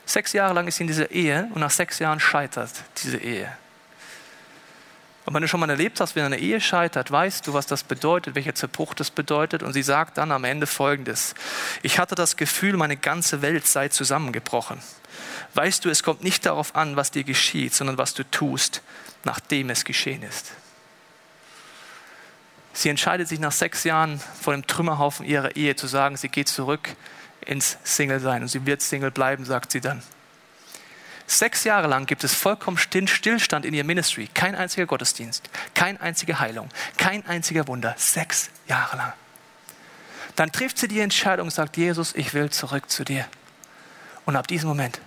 Sechs 0.04 0.32
Jahre 0.32 0.54
lang 0.54 0.68
ist 0.68 0.76
sie 0.76 0.82
in 0.82 0.88
dieser 0.88 1.10
Ehe 1.10 1.48
und 1.54 1.60
nach 1.60 1.70
sechs 1.70 1.98
Jahren 1.98 2.20
scheitert 2.20 2.70
diese 3.02 3.16
Ehe. 3.18 3.56
Und 5.24 5.34
wenn 5.34 5.42
du 5.42 5.48
schon 5.48 5.60
mal 5.60 5.70
erlebt 5.70 6.00
hast, 6.00 6.16
wenn 6.16 6.24
eine 6.24 6.38
Ehe 6.38 6.60
scheitert, 6.60 7.10
weißt 7.10 7.46
du, 7.46 7.52
was 7.52 7.66
das 7.66 7.84
bedeutet, 7.84 8.34
welcher 8.34 8.54
Zerbruch 8.54 8.92
das 8.92 9.10
bedeutet. 9.10 9.62
Und 9.62 9.72
sie 9.72 9.82
sagt 9.82 10.18
dann 10.18 10.32
am 10.32 10.42
Ende 10.42 10.66
Folgendes. 10.66 11.34
Ich 11.82 11.98
hatte 11.98 12.16
das 12.16 12.36
Gefühl, 12.36 12.76
meine 12.76 12.96
ganze 12.96 13.40
Welt 13.40 13.66
sei 13.66 13.88
zusammengebrochen. 13.88 14.82
Weißt 15.54 15.84
du, 15.84 15.90
es 15.90 16.02
kommt 16.02 16.22
nicht 16.22 16.46
darauf 16.46 16.74
an, 16.74 16.96
was 16.96 17.10
dir 17.10 17.24
geschieht, 17.24 17.74
sondern 17.74 17.98
was 17.98 18.14
du 18.14 18.24
tust, 18.30 18.82
nachdem 19.24 19.70
es 19.70 19.84
geschehen 19.84 20.22
ist. 20.22 20.52
Sie 22.72 22.88
entscheidet 22.88 23.28
sich 23.28 23.38
nach 23.38 23.52
sechs 23.52 23.84
Jahren 23.84 24.18
vor 24.40 24.54
dem 24.54 24.66
Trümmerhaufen 24.66 25.26
ihrer 25.26 25.56
Ehe 25.56 25.76
zu 25.76 25.86
sagen, 25.86 26.16
sie 26.16 26.30
geht 26.30 26.48
zurück 26.48 26.88
ins 27.42 27.76
Single-Sein 27.84 28.42
und 28.42 28.48
sie 28.48 28.64
wird 28.64 28.80
Single 28.80 29.10
bleiben, 29.10 29.44
sagt 29.44 29.72
sie 29.72 29.80
dann. 29.80 30.02
Sechs 31.26 31.64
Jahre 31.64 31.86
lang 31.86 32.06
gibt 32.06 32.24
es 32.24 32.34
vollkommen 32.34 32.78
Stillstand 32.78 33.64
in 33.64 33.74
ihr 33.74 33.84
Ministry. 33.84 34.28
Kein 34.32 34.54
einziger 34.54 34.86
Gottesdienst, 34.86 35.48
keine 35.74 36.00
einzige 36.00 36.40
Heilung, 36.40 36.68
kein 36.96 37.26
einziger 37.26 37.68
Wunder. 37.68 37.94
Sechs 37.96 38.50
Jahre 38.66 38.96
lang. 38.96 39.12
Dann 40.36 40.50
trifft 40.50 40.78
sie 40.78 40.88
die 40.88 41.00
Entscheidung 41.00 41.48
und 41.48 41.50
sagt, 41.50 41.76
Jesus, 41.76 42.14
ich 42.14 42.32
will 42.34 42.50
zurück 42.50 42.90
zu 42.90 43.04
dir. 43.04 43.26
Und 44.24 44.36
ab 44.36 44.46
diesem 44.46 44.68
Moment, 44.68 45.00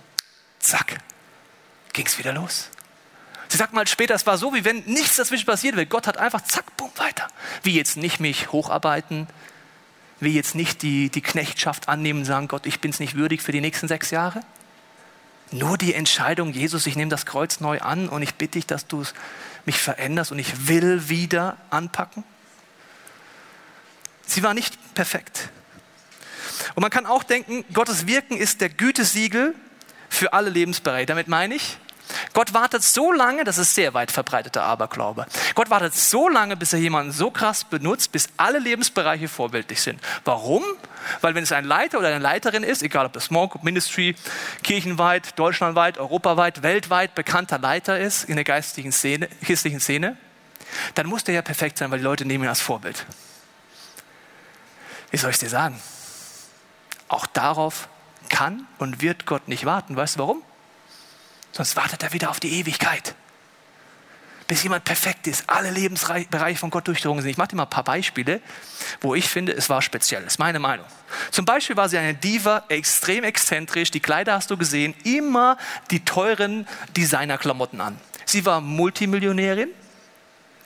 zack, 0.58 0.98
ging 1.92 2.06
es 2.06 2.18
wieder 2.18 2.32
los. 2.32 2.70
Sie 3.48 3.58
sagt 3.58 3.72
mal 3.72 3.86
später, 3.86 4.14
es 4.14 4.26
war 4.26 4.38
so, 4.38 4.54
wie 4.54 4.64
wenn 4.64 4.80
nichts 4.86 5.16
dazwischen 5.16 5.46
passiert 5.46 5.76
wäre. 5.76 5.86
Gott 5.86 6.06
hat 6.06 6.18
einfach 6.18 6.42
zack, 6.42 6.76
bumm, 6.76 6.90
weiter. 6.96 7.28
Wie 7.62 7.74
jetzt 7.74 7.96
nicht 7.96 8.18
mich 8.18 8.50
hocharbeiten, 8.50 9.28
wie 10.18 10.34
jetzt 10.34 10.54
nicht 10.54 10.82
die, 10.82 11.10
die 11.10 11.20
Knechtschaft 11.20 11.88
annehmen 11.88 12.20
und 12.20 12.24
sagen, 12.24 12.48
Gott, 12.48 12.66
ich 12.66 12.80
bin 12.80 12.90
es 12.90 13.00
nicht 13.00 13.14
würdig 13.14 13.42
für 13.42 13.52
die 13.52 13.60
nächsten 13.60 13.86
sechs 13.86 14.10
Jahre, 14.10 14.40
nur 15.52 15.78
die 15.78 15.94
Entscheidung, 15.94 16.52
Jesus, 16.52 16.86
ich 16.86 16.96
nehme 16.96 17.10
das 17.10 17.24
Kreuz 17.24 17.60
neu 17.60 17.80
an 17.80 18.08
und 18.08 18.22
ich 18.22 18.34
bitte 18.34 18.52
dich, 18.52 18.66
dass 18.66 18.88
du 18.88 19.04
mich 19.64 19.78
veränderst 19.78 20.32
und 20.32 20.38
ich 20.38 20.68
will 20.68 21.08
wieder 21.08 21.56
anpacken. 21.70 22.24
Sie 24.26 24.42
war 24.42 24.54
nicht 24.54 24.94
perfekt. 24.94 25.50
Und 26.74 26.82
man 26.82 26.90
kann 26.90 27.06
auch 27.06 27.22
denken, 27.22 27.64
Gottes 27.72 28.08
Wirken 28.08 28.36
ist 28.36 28.60
der 28.60 28.70
Gütesiegel 28.70 29.54
für 30.16 30.32
alle 30.32 30.50
Lebensbereiche. 30.50 31.06
Damit 31.06 31.28
meine 31.28 31.54
ich, 31.54 31.78
Gott 32.32 32.54
wartet 32.54 32.82
so 32.82 33.12
lange, 33.12 33.44
das 33.44 33.58
ist 33.58 33.74
sehr 33.74 33.94
weit 33.94 34.12
verbreiteter 34.12 34.62
Aberglaube. 34.62 35.26
Gott 35.54 35.70
wartet 35.70 35.94
so 35.94 36.28
lange, 36.28 36.56
bis 36.56 36.72
er 36.72 36.78
jemanden 36.78 37.12
so 37.12 37.30
krass 37.30 37.64
benutzt, 37.64 38.12
bis 38.12 38.28
alle 38.36 38.58
Lebensbereiche 38.58 39.28
vorbildlich 39.28 39.80
sind. 39.80 40.00
Warum? 40.24 40.62
Weil 41.20 41.34
wenn 41.34 41.42
es 41.42 41.52
ein 41.52 41.64
Leiter 41.64 41.98
oder 41.98 42.08
eine 42.08 42.18
Leiterin 42.18 42.62
ist, 42.62 42.82
egal 42.82 43.06
ob 43.06 43.12
das 43.12 43.28
Group 43.28 43.62
Ministry, 43.64 44.14
kirchenweit, 44.62 45.38
deutschlandweit, 45.38 45.98
europaweit, 45.98 46.62
weltweit 46.62 47.14
bekannter 47.14 47.58
Leiter 47.58 47.98
ist 47.98 48.24
in 48.24 48.36
der 48.36 48.44
geistigen 48.44 48.92
Szene, 48.92 49.28
christlichen 49.44 49.80
Szene, 49.80 50.16
dann 50.94 51.06
muss 51.06 51.24
der 51.24 51.34
ja 51.34 51.42
perfekt 51.42 51.78
sein, 51.78 51.90
weil 51.90 51.98
die 51.98 52.04
Leute 52.04 52.24
nehmen 52.24 52.44
ihn 52.44 52.48
als 52.48 52.60
Vorbild. 52.60 53.04
Wie 55.10 55.16
soll 55.16 55.30
ich 55.30 55.38
dir 55.38 55.48
sagen? 55.48 55.80
Auch 57.08 57.26
darauf 57.26 57.88
kann 58.28 58.66
und 58.78 59.02
wird 59.02 59.26
Gott 59.26 59.48
nicht 59.48 59.64
warten. 59.64 59.96
Weißt 59.96 60.16
du 60.16 60.20
warum? 60.20 60.42
Sonst 61.52 61.76
wartet 61.76 62.02
er 62.02 62.12
wieder 62.12 62.30
auf 62.30 62.40
die 62.40 62.52
Ewigkeit. 62.60 63.14
Bis 64.48 64.62
jemand 64.62 64.84
perfekt 64.84 65.26
ist, 65.26 65.44
alle 65.48 65.70
Lebensbereiche 65.70 66.58
von 66.58 66.70
Gott 66.70 66.86
durchdrungen 66.86 67.20
sind. 67.20 67.30
Ich 67.30 67.36
mache 67.36 67.48
dir 67.48 67.56
mal 67.56 67.64
ein 67.64 67.70
paar 67.70 67.82
Beispiele, 67.82 68.40
wo 69.00 69.14
ich 69.16 69.28
finde, 69.28 69.52
es 69.52 69.68
war 69.68 69.82
speziell. 69.82 70.22
Das 70.22 70.34
ist 70.34 70.38
meine 70.38 70.60
Meinung. 70.60 70.86
Zum 71.32 71.44
Beispiel 71.44 71.76
war 71.76 71.88
sie 71.88 71.98
eine 71.98 72.14
Diva, 72.14 72.64
extrem 72.68 73.24
exzentrisch. 73.24 73.90
Die 73.90 73.98
Kleider 73.98 74.34
hast 74.34 74.50
du 74.50 74.56
gesehen, 74.56 74.94
immer 75.02 75.56
die 75.90 76.04
teuren 76.04 76.68
Designerklamotten 76.96 77.80
an. 77.80 77.98
Sie 78.24 78.44
war 78.44 78.60
Multimillionärin, 78.60 79.70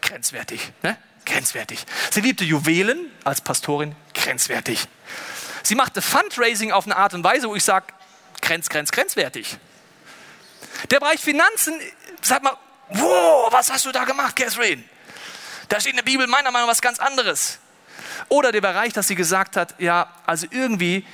grenzwertig, 0.03 0.73
ne? 0.83 0.99
grenzwertig. 1.25 1.87
Sie 2.11 2.21
liebte 2.21 2.45
Juwelen 2.45 3.11
als 3.25 3.41
Pastorin, 3.41 3.95
grenzwertig. 4.13 4.89
Sie 5.63 5.75
machte 5.75 6.03
Fundraising 6.03 6.73
auf 6.73 6.87
eine 6.87 6.97
Art 6.97 7.15
und 7.15 7.25
Weise, 7.25 7.49
wo 7.49 7.55
ich 7.55 7.65
sage, 7.65 7.87
grenz, 8.41 8.69
grenz, 8.69 8.91
grenzwertig. 8.91 9.59
Der 10.91 11.01
Bereich 11.01 11.21
Finanzen, 11.21 11.75
sag 12.23 12.43
mal, 12.43 12.57
wow, 12.89 13.53
was 13.53 13.71
hast 13.71 13.87
du 13.87 13.93
da 13.93 14.05
gemacht, 14.05 14.37
Catherine? 14.37 14.83
Da 15.69 15.81
steht 15.81 15.93
in 15.93 15.97
der 15.97 16.05
Bibel 16.05 16.27
meiner 16.27 16.51
Meinung 16.51 16.67
nach 16.67 16.73
was 16.73 16.83
ganz 16.83 16.99
anderes. 16.99 17.59
Oder 18.29 18.53
der 18.53 18.61
Bereich, 18.61 18.93
dass 18.93 19.09
sie 19.09 19.15
gesagt 19.15 19.57
hat, 19.57 19.75
ja, 19.79 20.13
also 20.27 20.47
irgendwie, 20.51 21.07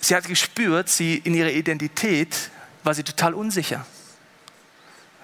sie 0.00 0.14
hat 0.14 0.24
gespürt, 0.24 0.88
sie 0.88 1.16
in 1.16 1.34
ihrer 1.34 1.50
Identität 1.50 2.50
war 2.84 2.94
sie 2.94 3.02
total 3.02 3.34
unsicher. 3.34 3.84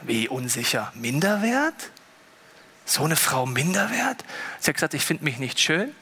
Wie 0.03 0.29
unsicher? 0.29 0.93
Minderwert? 0.95 1.91
So 2.85 3.05
eine 3.05 3.17
Frau 3.17 3.47
minderwert? 3.47 4.25
Sie 4.61 4.69
hat 4.69 4.75
gesagt, 4.75 4.95
ich 4.95 5.05
finde 5.05 5.25
mich 5.25 5.39
nicht 5.39 5.59
schön 5.59 5.95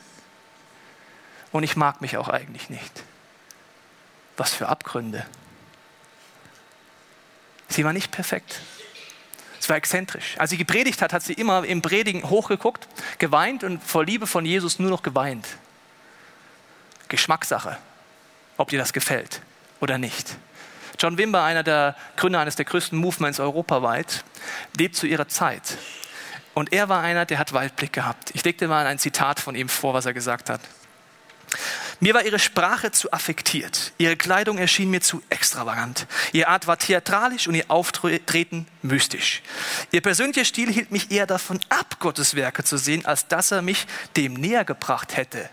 und 1.52 1.62
ich 1.62 1.76
mag 1.76 2.00
mich 2.00 2.16
auch 2.16 2.28
eigentlich 2.28 2.70
nicht. 2.70 3.02
Was 4.36 4.54
für 4.54 4.68
Abgründe. 4.68 5.24
Sie 7.68 7.84
war 7.84 7.92
nicht 7.92 8.10
perfekt. 8.10 8.60
Es 9.60 9.68
war 9.68 9.76
exzentrisch. 9.76 10.34
Als 10.38 10.50
sie 10.50 10.56
gepredigt 10.56 11.02
hat, 11.02 11.12
hat 11.12 11.22
sie 11.22 11.34
immer 11.34 11.64
im 11.64 11.82
Predigen 11.82 12.28
hochgeguckt, 12.28 12.88
geweint 13.18 13.62
und 13.62 13.82
vor 13.82 14.04
Liebe 14.04 14.26
von 14.26 14.44
Jesus 14.44 14.78
nur 14.78 14.90
noch 14.90 15.02
geweint. 15.02 15.46
Geschmackssache, 17.08 17.78
ob 18.56 18.70
dir 18.70 18.78
das 18.78 18.92
gefällt 18.92 19.40
oder 19.80 19.98
nicht. 19.98 20.36
John 20.98 21.18
Wimber, 21.18 21.44
einer 21.44 21.62
der 21.62 21.96
Gründer 22.16 22.40
eines 22.40 22.56
der 22.56 22.64
größten 22.64 22.98
Movements 22.98 23.38
europaweit, 23.38 24.24
lebt 24.76 24.96
zu 24.96 25.06
ihrer 25.06 25.28
Zeit. 25.28 25.76
Und 26.54 26.72
er 26.72 26.88
war 26.88 27.02
einer, 27.02 27.24
der 27.24 27.38
hat 27.38 27.52
Waldblick 27.52 27.92
gehabt. 27.92 28.30
Ich 28.34 28.44
legte 28.44 28.68
mal 28.68 28.86
ein 28.86 28.98
Zitat 28.98 29.40
von 29.40 29.54
ihm 29.54 29.68
vor, 29.68 29.94
was 29.94 30.06
er 30.06 30.12
gesagt 30.12 30.50
hat. 30.50 30.60
Mir 32.00 32.14
war 32.14 32.24
ihre 32.24 32.38
Sprache 32.38 32.90
zu 32.90 33.12
affektiert. 33.12 33.92
Ihre 33.98 34.16
Kleidung 34.16 34.58
erschien 34.58 34.90
mir 34.90 35.00
zu 35.00 35.22
extravagant. 35.28 36.06
Ihre 36.32 36.48
Art 36.48 36.66
war 36.66 36.78
theatralisch 36.78 37.46
und 37.46 37.54
ihr 37.54 37.66
Auftreten 37.68 38.66
mystisch. 38.82 39.42
Ihr 39.92 40.00
persönlicher 40.00 40.44
Stil 40.44 40.72
hielt 40.72 40.90
mich 40.90 41.10
eher 41.10 41.26
davon 41.26 41.60
ab, 41.68 41.98
Gottes 42.00 42.34
Werke 42.34 42.64
zu 42.64 42.76
sehen, 42.76 43.06
als 43.06 43.28
dass 43.28 43.50
er 43.52 43.62
mich 43.62 43.86
dem 44.16 44.34
näher 44.34 44.64
gebracht 44.64 45.16
hätte. 45.16 45.48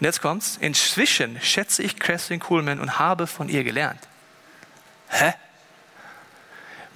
Und 0.00 0.04
jetzt 0.04 0.22
kommt's. 0.22 0.56
Inzwischen 0.60 1.40
schätze 1.42 1.82
ich 1.82 1.98
Catherine 1.98 2.38
Kuhlman 2.38 2.80
und 2.80 2.98
habe 2.98 3.26
von 3.26 3.48
ihr 3.48 3.64
gelernt. 3.64 4.00
Hä? 5.08 5.34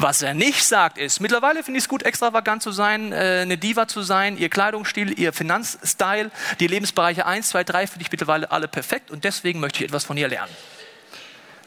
Was 0.03 0.21
er 0.21 0.35
nicht 0.35 0.65
sagt 0.65 0.99
ist, 0.99 1.21
mittlerweile 1.21 1.63
finde 1.63 1.79
ich 1.79 1.85
es 1.85 1.89
gut, 1.89 2.03
extravagant 2.03 2.61
zu 2.61 2.73
sein, 2.73 3.13
äh, 3.13 3.43
eine 3.43 3.57
Diva 3.57 3.87
zu 3.87 4.03
sein, 4.03 4.37
ihr 4.37 4.49
Kleidungsstil, 4.49 5.17
ihr 5.17 5.33
Finanzstyle, 5.33 6.33
die 6.59 6.67
Lebensbereiche 6.67 7.25
1, 7.25 7.51
2, 7.51 7.63
3 7.63 7.87
finde 7.87 8.03
ich 8.03 8.11
mittlerweile 8.11 8.51
alle 8.51 8.67
perfekt 8.67 9.13
und 9.13 9.23
deswegen 9.23 9.61
möchte 9.61 9.79
ich 9.79 9.85
etwas 9.85 10.03
von 10.05 10.17
ihr 10.17 10.27
lernen. 10.27 10.53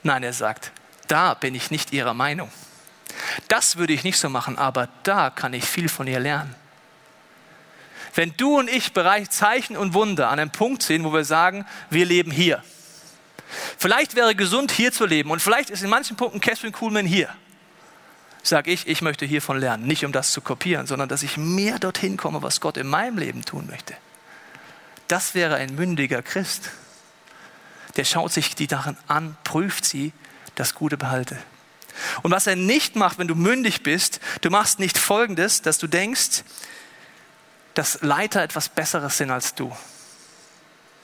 Nein, 0.04 0.22
er 0.22 0.34
sagt, 0.34 0.74
da 1.08 1.34
bin 1.34 1.56
ich 1.56 1.72
nicht 1.72 1.94
ihrer 1.94 2.14
Meinung. 2.14 2.52
Das 3.48 3.78
würde 3.78 3.94
ich 3.94 4.04
nicht 4.04 4.20
so 4.20 4.28
machen, 4.28 4.58
aber 4.58 4.90
da 5.04 5.30
kann 5.30 5.54
ich 5.54 5.64
viel 5.64 5.88
von 5.88 6.06
ihr 6.06 6.20
lernen. 6.20 6.54
Wenn 8.16 8.34
du 8.36 8.60
und 8.60 8.70
ich 8.70 8.92
Bereich 8.92 9.30
Zeichen 9.30 9.78
und 9.78 9.94
Wunder 9.94 10.28
an 10.28 10.40
einem 10.40 10.52
Punkt 10.52 10.84
sehen, 10.84 11.06
wo 11.06 11.14
wir 11.14 11.24
sagen, 11.24 11.66
wir 11.90 12.06
leben 12.06 12.32
hier. 12.32 12.62
Vielleicht 13.78 14.14
wäre 14.14 14.36
gesund 14.36 14.74
hier 14.74 14.92
zu 14.92 15.06
leben 15.06 15.32
und 15.32 15.42
vielleicht 15.42 15.70
ist 15.70 15.84
in 15.84 15.90
manchen 15.90 16.18
Punkten 16.18 16.42
Catherine 16.42 16.74
Kuhlman 16.74 17.06
hier 17.06 17.30
sage 18.48 18.72
ich, 18.72 18.88
ich 18.88 19.02
möchte 19.02 19.26
hiervon 19.26 19.60
lernen. 19.60 19.86
Nicht 19.86 20.06
um 20.06 20.12
das 20.12 20.32
zu 20.32 20.42
kopieren, 20.42 20.88
sondern 20.88 21.10
dass 21.10 21.24
ich 21.24 21.38
mehr 21.38 21.80
dorthin 21.80 22.18
komme, 22.18 22.42
was 22.42 22.62
Gott 22.62 22.78
in 22.78 22.88
meinem 22.88 23.18
Leben 23.18 23.44
tun 23.44 23.68
möchte. 23.68 23.96
Das 25.08 25.36
wäre 25.36 25.56
ein 25.56 25.76
mündiger 25.76 26.22
Christ. 26.22 26.72
Der 27.96 28.06
schaut 28.06 28.32
sich 28.32 28.56
die 28.56 28.68
Sachen 28.68 28.98
an, 29.08 29.38
prüft 29.44 29.86
sie, 29.86 30.14
das 30.56 30.76
Gute 30.76 30.98
behalte. 30.98 31.38
Und 32.24 32.32
was 32.32 32.48
er 32.48 32.56
nicht 32.56 32.96
macht, 32.96 33.20
wenn 33.20 33.28
du 33.28 33.36
mündig 33.36 33.84
bist, 33.84 34.20
du 34.42 34.50
machst 34.50 34.80
nicht 34.80 34.98
Folgendes, 34.98 35.62
dass 35.62 35.78
du 35.78 35.88
denkst, 35.88 36.44
dass 37.74 38.02
Leiter 38.02 38.42
etwas 38.42 38.70
Besseres 38.70 39.18
sind 39.18 39.32
als 39.32 39.56
du. 39.56 39.76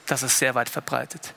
Das 0.06 0.22
ist 0.22 0.38
sehr 0.38 0.54
weit 0.54 0.68
verbreitet. 0.68 1.34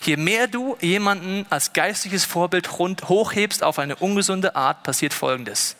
Je 0.00 0.16
mehr 0.16 0.46
du 0.46 0.76
jemanden 0.80 1.46
als 1.50 1.72
geistliches 1.72 2.24
Vorbild 2.24 2.78
hochhebst 2.78 3.62
auf 3.62 3.78
eine 3.78 3.96
ungesunde 3.96 4.56
Art, 4.56 4.82
passiert 4.82 5.14
Folgendes. 5.14 5.76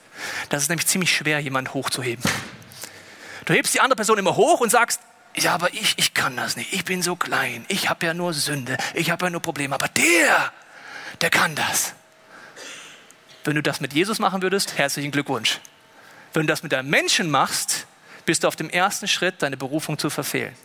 Das 0.49 0.62
ist 0.62 0.69
nämlich 0.69 0.87
ziemlich 0.87 1.14
schwer, 1.14 1.40
jemanden 1.40 1.75
hochzuheben. 1.75 2.25
Du 3.45 3.55
hebst 3.55 3.75
die 3.75 3.81
andere 3.81 3.97
Person 3.97 4.19
immer 4.19 4.37
hoch 4.37 4.61
und 4.61 4.71
sagst, 4.71 5.01
ja, 5.37 5.55
aber 5.55 5.73
ich, 5.75 5.95
ich 5.99 6.14
kann 6.14 6.37
das 6.37 6.57
nicht. 6.57 6.73
Ich 6.73 6.85
bin 6.85 7.03
so 7.03 7.14
klein. 7.14 7.64
Ich 7.69 7.90
habe 7.90 8.07
ja 8.07 8.14
nur 8.14 8.33
Sünde. 8.33 8.79
Ich 8.95 9.11
habe 9.11 9.27
ja 9.27 9.31
nur 9.31 9.42
Probleme. 9.42 9.75
Aber 9.75 9.88
der, 9.88 10.53
der 11.21 11.31
kann 11.31 11.55
das. 11.55 11.92
Wenn 13.45 13.55
du 13.55 13.62
das 13.62 13.81
mit 13.81 13.92
Jesus 13.92 14.19
machen 14.19 14.42
würdest, 14.42 14.79
herzlichen 14.79 15.11
Glückwunsch. 15.11 15.61
Wenn 16.33 16.42
du 16.42 16.49
das 16.49 16.62
mit 16.62 16.73
einem 16.75 16.88
Menschen 16.88 17.31
machst, 17.31 17.87
bist 18.25 18.45
du 18.45 18.49
auf 18.49 18.57
dem 18.57 18.71
ersten 18.71 19.09
Schritt, 19.09 19.42
deine 19.42 19.57
Berufung 19.57 19.99
zu 19.99 20.11
verfehlen. 20.11 20.57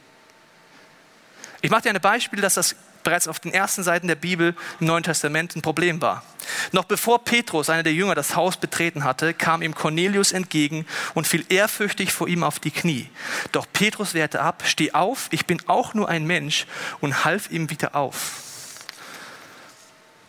Ich 1.62 1.70
mache 1.70 1.84
dir 1.84 1.90
ein 1.92 2.02
Beispiel, 2.02 2.42
dass 2.42 2.56
das 2.56 2.76
bereits 3.04 3.28
auf 3.28 3.40
den 3.40 3.54
ersten 3.54 3.84
Seiten 3.84 4.08
der 4.08 4.16
Bibel 4.16 4.56
im 4.80 4.88
Neuen 4.88 5.04
Testament 5.04 5.56
ein 5.56 5.62
Problem 5.62 6.02
war. 6.02 6.24
Noch 6.72 6.86
bevor 6.86 7.24
Petrus, 7.24 7.70
einer 7.70 7.84
der 7.84 7.94
Jünger, 7.94 8.16
das 8.16 8.36
Haus 8.36 8.58
betreten 8.58 9.04
hatte, 9.04 9.34
kam 9.34 9.62
ihm 9.62 9.76
Cornelius 9.76 10.32
entgegen 10.32 10.86
und 11.14 11.28
fiel 11.28 11.46
ehrfürchtig 11.50 12.12
vor 12.12 12.28
ihm 12.28 12.44
auf 12.44 12.60
die 12.60 12.72
Knie. 12.72 13.10
Doch 13.52 13.66
Petrus 13.72 14.14
wehrte 14.14 14.42
ab, 14.42 14.64
steh 14.66 14.94
auf, 14.94 15.28
ich 15.32 15.46
bin 15.46 15.62
auch 15.68 15.94
nur 15.94 16.10
ein 16.10 16.26
Mensch 16.26 16.66
und 17.00 17.24
half 17.26 17.52
ihm 17.52 17.70
wieder 17.70 17.96
auf. 17.96 18.42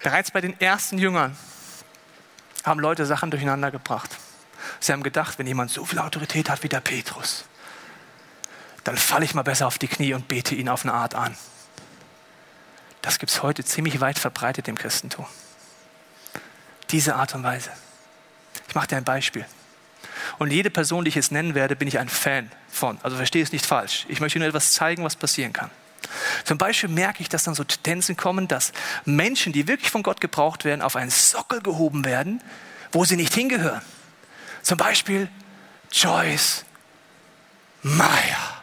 Bereits 0.02 0.30
bei 0.30 0.40
den 0.40 0.60
ersten 0.60 0.98
Jüngern 0.98 1.36
haben 2.64 2.80
Leute 2.80 3.06
Sachen 3.06 3.30
durcheinander 3.30 3.70
gebracht. 3.70 4.10
Sie 4.80 4.92
haben 4.92 5.02
gedacht, 5.02 5.38
wenn 5.38 5.46
jemand 5.46 5.70
so 5.70 5.84
viel 5.84 5.98
Autorität 5.98 6.50
hat 6.50 6.62
wie 6.62 6.68
der 6.68 6.80
Petrus, 6.80 7.44
dann 8.84 8.96
falle 8.96 9.24
ich 9.24 9.34
mal 9.34 9.42
besser 9.42 9.66
auf 9.66 9.78
die 9.78 9.88
Knie 9.88 10.14
und 10.14 10.28
bete 10.28 10.54
ihn 10.54 10.68
auf 10.68 10.84
eine 10.84 10.94
Art 10.94 11.14
an. 11.14 11.36
Das 13.02 13.18
gibt 13.18 13.30
es 13.30 13.42
heute 13.42 13.64
ziemlich 13.64 14.00
weit 14.00 14.18
verbreitet 14.18 14.68
im 14.68 14.78
Christentum. 14.78 15.26
Diese 16.90 17.16
Art 17.16 17.34
und 17.34 17.42
Weise. 17.42 17.70
Ich 18.68 18.74
mache 18.74 18.86
dir 18.86 18.96
ein 18.96 19.04
Beispiel. 19.04 19.44
Und 20.38 20.50
jede 20.52 20.70
Person, 20.70 21.04
die 21.04 21.08
ich 21.08 21.14
jetzt 21.14 21.32
nennen 21.32 21.54
werde, 21.54 21.76
bin 21.76 21.88
ich 21.88 21.98
ein 21.98 22.08
Fan 22.08 22.50
von. 22.70 22.98
Also 23.02 23.16
verstehe 23.16 23.42
es 23.42 23.52
nicht 23.52 23.66
falsch. 23.66 24.06
Ich 24.08 24.20
möchte 24.20 24.38
nur 24.38 24.48
etwas 24.48 24.72
zeigen, 24.72 25.04
was 25.04 25.16
passieren 25.16 25.52
kann. 25.52 25.70
Zum 26.44 26.58
Beispiel 26.58 26.88
merke 26.88 27.22
ich, 27.22 27.28
dass 27.28 27.44
dann 27.44 27.54
so 27.54 27.64
Tendenzen 27.64 28.16
kommen, 28.16 28.48
dass 28.48 28.72
Menschen, 29.04 29.52
die 29.52 29.66
wirklich 29.66 29.90
von 29.90 30.02
Gott 30.02 30.20
gebraucht 30.20 30.64
werden, 30.64 30.82
auf 30.82 30.96
einen 30.96 31.10
Sockel 31.10 31.60
gehoben 31.60 32.04
werden, 32.04 32.42
wo 32.92 33.04
sie 33.04 33.16
nicht 33.16 33.34
hingehören. 33.34 33.82
Zum 34.62 34.78
Beispiel 34.78 35.28
Joyce 35.90 36.64
Meyer. 37.82 38.62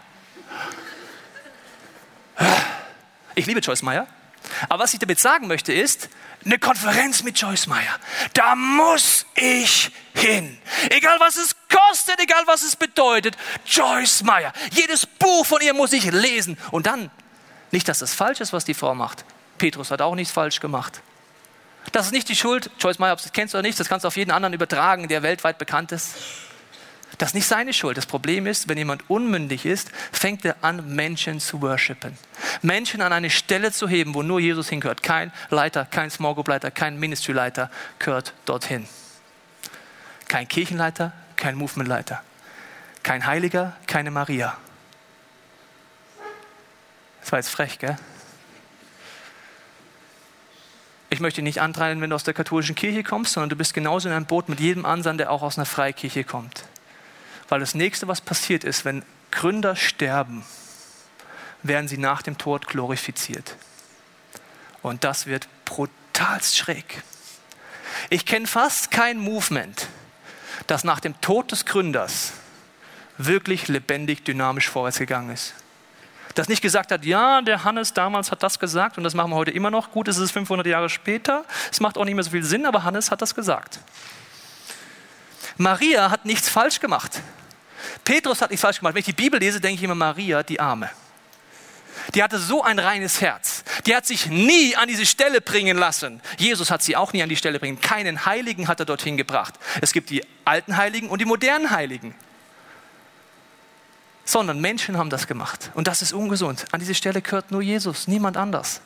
Ich 3.36 3.46
liebe 3.46 3.60
Joyce 3.60 3.82
Meyer. 3.82 4.08
Aber 4.68 4.84
was 4.84 4.94
ich 4.94 5.00
damit 5.00 5.20
sagen 5.20 5.48
möchte 5.48 5.74
ist, 5.74 6.10
eine 6.46 6.58
Konferenz 6.58 7.24
mit 7.24 7.40
Joyce 7.40 7.68
Meyer. 7.68 8.00
Da 8.34 8.56
muss 8.56 9.26
ich 9.36 9.92
hin. 10.14 10.58
Egal 10.90 11.20
was 11.20 11.38
es 11.38 11.56
kostet, 11.68 12.20
egal 12.20 12.44
was 12.46 12.64
es 12.64 12.76
bedeutet. 12.76 13.36
Joyce 13.66 14.24
Meyer. 14.24 14.54
Jedes 14.72 15.06
Buch 15.06 15.46
von 15.46 15.62
ihr 15.62 15.74
muss 15.74 15.94
ich 15.94 16.06
lesen. 16.12 16.58
Und 16.72 16.86
dann, 16.86 17.12
nicht, 17.72 17.88
dass 17.88 18.00
das 18.00 18.14
falsch 18.14 18.40
ist, 18.40 18.54
was 18.54 18.66
die 18.66 18.74
Frau 18.74 18.96
macht. 18.96 19.26
Petrus 19.58 19.92
hat 19.92 20.02
auch 20.02 20.16
nichts 20.16 20.32
falsch 20.32 20.60
gemacht. 20.60 21.02
Das 21.92 22.08
ist 22.08 22.12
nicht 22.12 22.30
die 22.30 22.36
Schuld, 22.36 22.70
Joyce 22.80 23.00
Meyer, 23.00 23.14
ob 23.14 23.20
du 23.20 23.26
es 23.26 23.32
kennst 23.32 23.56
oder 23.56 23.62
nicht, 23.62 23.80
das 23.80 23.90
kannst 23.90 24.04
du 24.04 24.08
auf 24.08 24.18
jeden 24.18 24.32
anderen 24.32 24.54
übertragen, 24.54 25.08
der 25.08 25.24
weltweit 25.24 25.58
bekannt 25.58 25.92
ist. 25.92 26.16
Das 27.20 27.32
ist 27.32 27.34
nicht 27.36 27.48
seine 27.48 27.74
Schuld. 27.74 27.98
Das 27.98 28.06
Problem 28.06 28.48
ist, 28.48 28.70
wenn 28.70 28.78
jemand 28.78 29.10
unmündig 29.10 29.66
ist, 29.66 29.92
fängt 30.14 30.46
er 30.46 30.56
an, 30.62 30.96
Menschen 30.96 31.42
zu 31.42 31.62
worshipen. 31.62 32.18
Menschen 32.62 33.02
an 33.02 33.12
eine 33.12 33.30
Stelle 33.30 33.74
zu 33.74 33.90
heben, 33.90 34.14
wo 34.14 34.24
nur 34.24 34.40
Jesus 34.40 34.70
hingehört. 34.70 35.04
Kein 35.04 35.34
Leiter, 35.50 35.84
kein 35.84 36.10
Small 36.10 36.34
Group 36.34 36.48
Leiter, 36.48 36.72
kein 36.72 36.98
Ministry 36.98 37.34
Leiter 37.34 37.70
gehört 38.00 38.34
dorthin. 38.46 38.88
Kein 40.30 40.48
Kirchenleiter, 40.48 41.12
kein 41.36 41.56
Movement 41.56 41.90
Leiter. 41.90 42.24
Kein 43.04 43.26
Heiliger, 43.26 43.76
keine 43.86 44.12
Maria. 44.12 44.58
Das 47.20 47.34
war 47.34 47.40
jetzt 47.40 47.50
frech, 47.50 47.80
gell? 47.80 47.98
Ich 51.10 51.20
möchte 51.20 51.42
nicht 51.42 51.60
antreiben, 51.60 52.00
wenn 52.00 52.12
du 52.12 52.16
aus 52.16 52.24
der 52.24 52.34
katholischen 52.34 52.76
Kirche 52.76 53.04
kommst, 53.04 53.34
sondern 53.34 53.50
du 53.50 53.58
bist 53.58 53.74
genauso 53.74 54.08
in 54.08 54.16
einem 54.16 54.26
Boot 54.26 54.48
mit 54.48 54.62
jedem 54.62 54.86
anderen, 54.86 55.18
der 55.18 55.32
auch 55.32 55.42
aus 55.42 55.58
einer 55.58 55.66
Freikirche 55.66 56.24
kommt. 56.24 56.64
Weil 57.50 57.60
das 57.60 57.76
nächste, 57.76 58.08
was 58.08 58.22
passiert 58.22 58.64
ist, 58.64 58.86
wenn 58.86 59.04
Gründer 59.32 59.76
sterben, 59.76 60.44
werden 61.64 61.88
sie 61.88 61.98
nach 61.98 62.22
dem 62.22 62.38
Tod 62.38 62.68
glorifiziert. 62.68 63.56
Und 64.82 65.04
das 65.04 65.26
wird 65.26 65.48
brutal 65.66 66.42
schräg. 66.42 67.04
Ich 68.10 68.26
kenne 68.26 68.48
fast 68.48 68.92
kein 68.92 69.18
Movement, 69.18 69.88
das 70.68 70.84
nach 70.84 71.00
dem 71.00 71.20
Tod 71.22 71.52
des 71.52 71.66
Gründers 71.66 72.34
wirklich 73.18 73.68
lebendig, 73.68 74.24
dynamisch 74.24 74.70
vorwärts 74.70 75.00
gegangen 75.00 75.32
ist. 75.32 75.54
Das 76.36 76.48
nicht 76.48 76.62
gesagt 76.62 76.92
hat, 76.92 77.04
ja, 77.04 77.42
der 77.42 77.64
Hannes 77.66 77.94
damals 77.94 78.32
hat 78.32 78.44
das 78.44 78.60
gesagt 78.60 78.98
und 78.98 79.04
das 79.04 79.14
machen 79.14 79.32
wir 79.32 79.36
heute 79.36 79.52
immer 79.52 79.72
noch. 79.72 79.92
Gut, 79.92 80.08
es 80.08 80.18
ist 80.18 80.32
500 80.32 80.66
Jahre 80.68 80.90
später. 80.90 81.44
Es 81.72 81.82
macht 81.82 81.98
auch 81.98 82.06
nicht 82.06 82.16
mehr 82.16 82.24
so 82.24 82.30
viel 82.30 82.44
Sinn, 82.44 82.66
aber 82.66 82.84
Hannes 82.84 83.12
hat 83.12 83.22
das 83.22 83.36
gesagt. 83.36 83.80
Maria 85.58 86.12
hat 86.12 86.26
nichts 86.26 86.48
falsch 86.48 86.80
gemacht. 86.80 87.22
Petrus 88.04 88.42
hat 88.42 88.50
nichts 88.50 88.62
falsch 88.62 88.80
gemacht. 88.80 88.94
Wenn 88.94 89.00
ich 89.00 89.06
die 89.06 89.14
Bibel 89.14 89.40
lese, 89.40 89.60
denke 89.60 89.78
ich 89.78 89.84
immer 89.84 89.96
Maria, 89.96 90.44
die 90.44 90.60
Arme. 90.60 90.90
Die 92.16 92.24
hatte 92.24 92.40
so 92.40 92.64
ein 92.64 92.80
reines 92.80 93.22
Herz. 93.22 93.64
Die 93.86 93.96
hat 93.96 94.06
sich 94.06 94.28
nie 94.28 94.76
an 94.76 94.88
diese 94.88 95.06
Stelle 95.06 95.42
bringen 95.42 95.78
lassen. 95.78 96.22
Jesus 96.38 96.72
hat 96.72 96.82
sie 96.82 96.96
auch 96.96 97.14
nie 97.14 97.22
an 97.22 97.30
die 97.30 97.36
Stelle 97.36 97.60
bringen. 97.60 97.80
Keinen 97.80 98.26
Heiligen 98.26 98.68
hat 98.68 98.80
er 98.80 98.86
dorthin 98.86 99.18
gebracht. 99.18 99.54
Es 99.82 99.94
gibt 99.94 100.10
die 100.10 100.24
alten 100.46 100.78
Heiligen 100.78 101.10
und 101.10 101.20
die 101.22 101.26
modernen 101.26 101.70
Heiligen. 101.72 102.16
Sondern 104.26 104.60
Menschen 104.60 104.98
haben 104.98 105.10
das 105.10 105.28
gemacht. 105.28 105.72
Und 105.76 105.88
das 105.88 106.02
ist 106.02 106.14
ungesund. 106.14 106.66
An 106.72 106.80
diese 106.80 106.96
Stelle 106.96 107.22
gehört 107.22 107.52
nur 107.52 107.62
Jesus, 107.62 108.08
niemand 108.08 108.38
anders. 108.38 108.82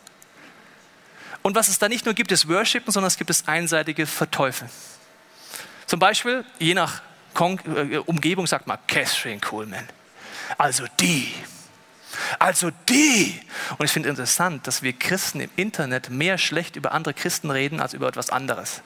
Und 1.42 1.56
was 1.56 1.68
es 1.68 1.78
da 1.78 1.90
nicht 1.90 2.06
nur 2.06 2.14
gibt, 2.14 2.32
ist 2.32 2.48
Worshipen, 2.48 2.92
sondern 2.92 3.08
es 3.08 3.18
gibt 3.18 3.30
das 3.30 3.48
einseitige 3.48 4.06
Verteufeln. 4.06 4.72
Zum 5.86 6.00
Beispiel, 6.00 6.46
je 6.60 6.74
nach 6.74 7.02
Kon 7.34 7.60
äh, 7.66 7.98
Umgebung 7.98 8.48
sagt 8.48 8.68
man 8.68 8.78
Catherine 8.88 9.40
Coleman. 9.40 9.88
Also 10.58 10.86
die. 11.00 11.34
Also 12.40 12.70
die. 12.90 13.40
Und 13.78 13.86
ich 13.86 13.92
finde 13.92 14.10
interessant, 14.10 14.68
dass 14.68 14.84
wir 14.84 14.94
Christen 14.94 15.40
im 15.40 15.50
Internet 15.56 16.10
mehr 16.10 16.38
schlecht 16.38 16.76
über 16.76 16.92
andere 16.92 17.14
Christen 17.14 17.50
reden 17.50 17.80
als 17.80 17.94
über 17.94 18.08
etwas 18.08 18.30
anderes. 18.30 18.82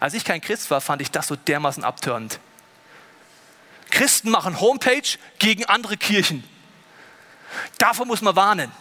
Als 0.00 0.14
ich 0.14 0.24
kein 0.24 0.40
Christ 0.40 0.70
war, 0.70 0.80
fand 0.80 1.02
ich 1.02 1.10
das 1.10 1.26
so 1.26 1.36
dermaßen 1.36 1.84
abtörend. 1.84 2.40
Christen 3.90 4.30
machen 4.30 4.60
Homepage 4.60 5.18
gegen 5.38 5.66
andere 5.66 5.96
Kirchen. 5.96 6.44
Davor 7.78 8.06
muss 8.06 8.22
man 8.22 8.34
warnen. 8.34 8.72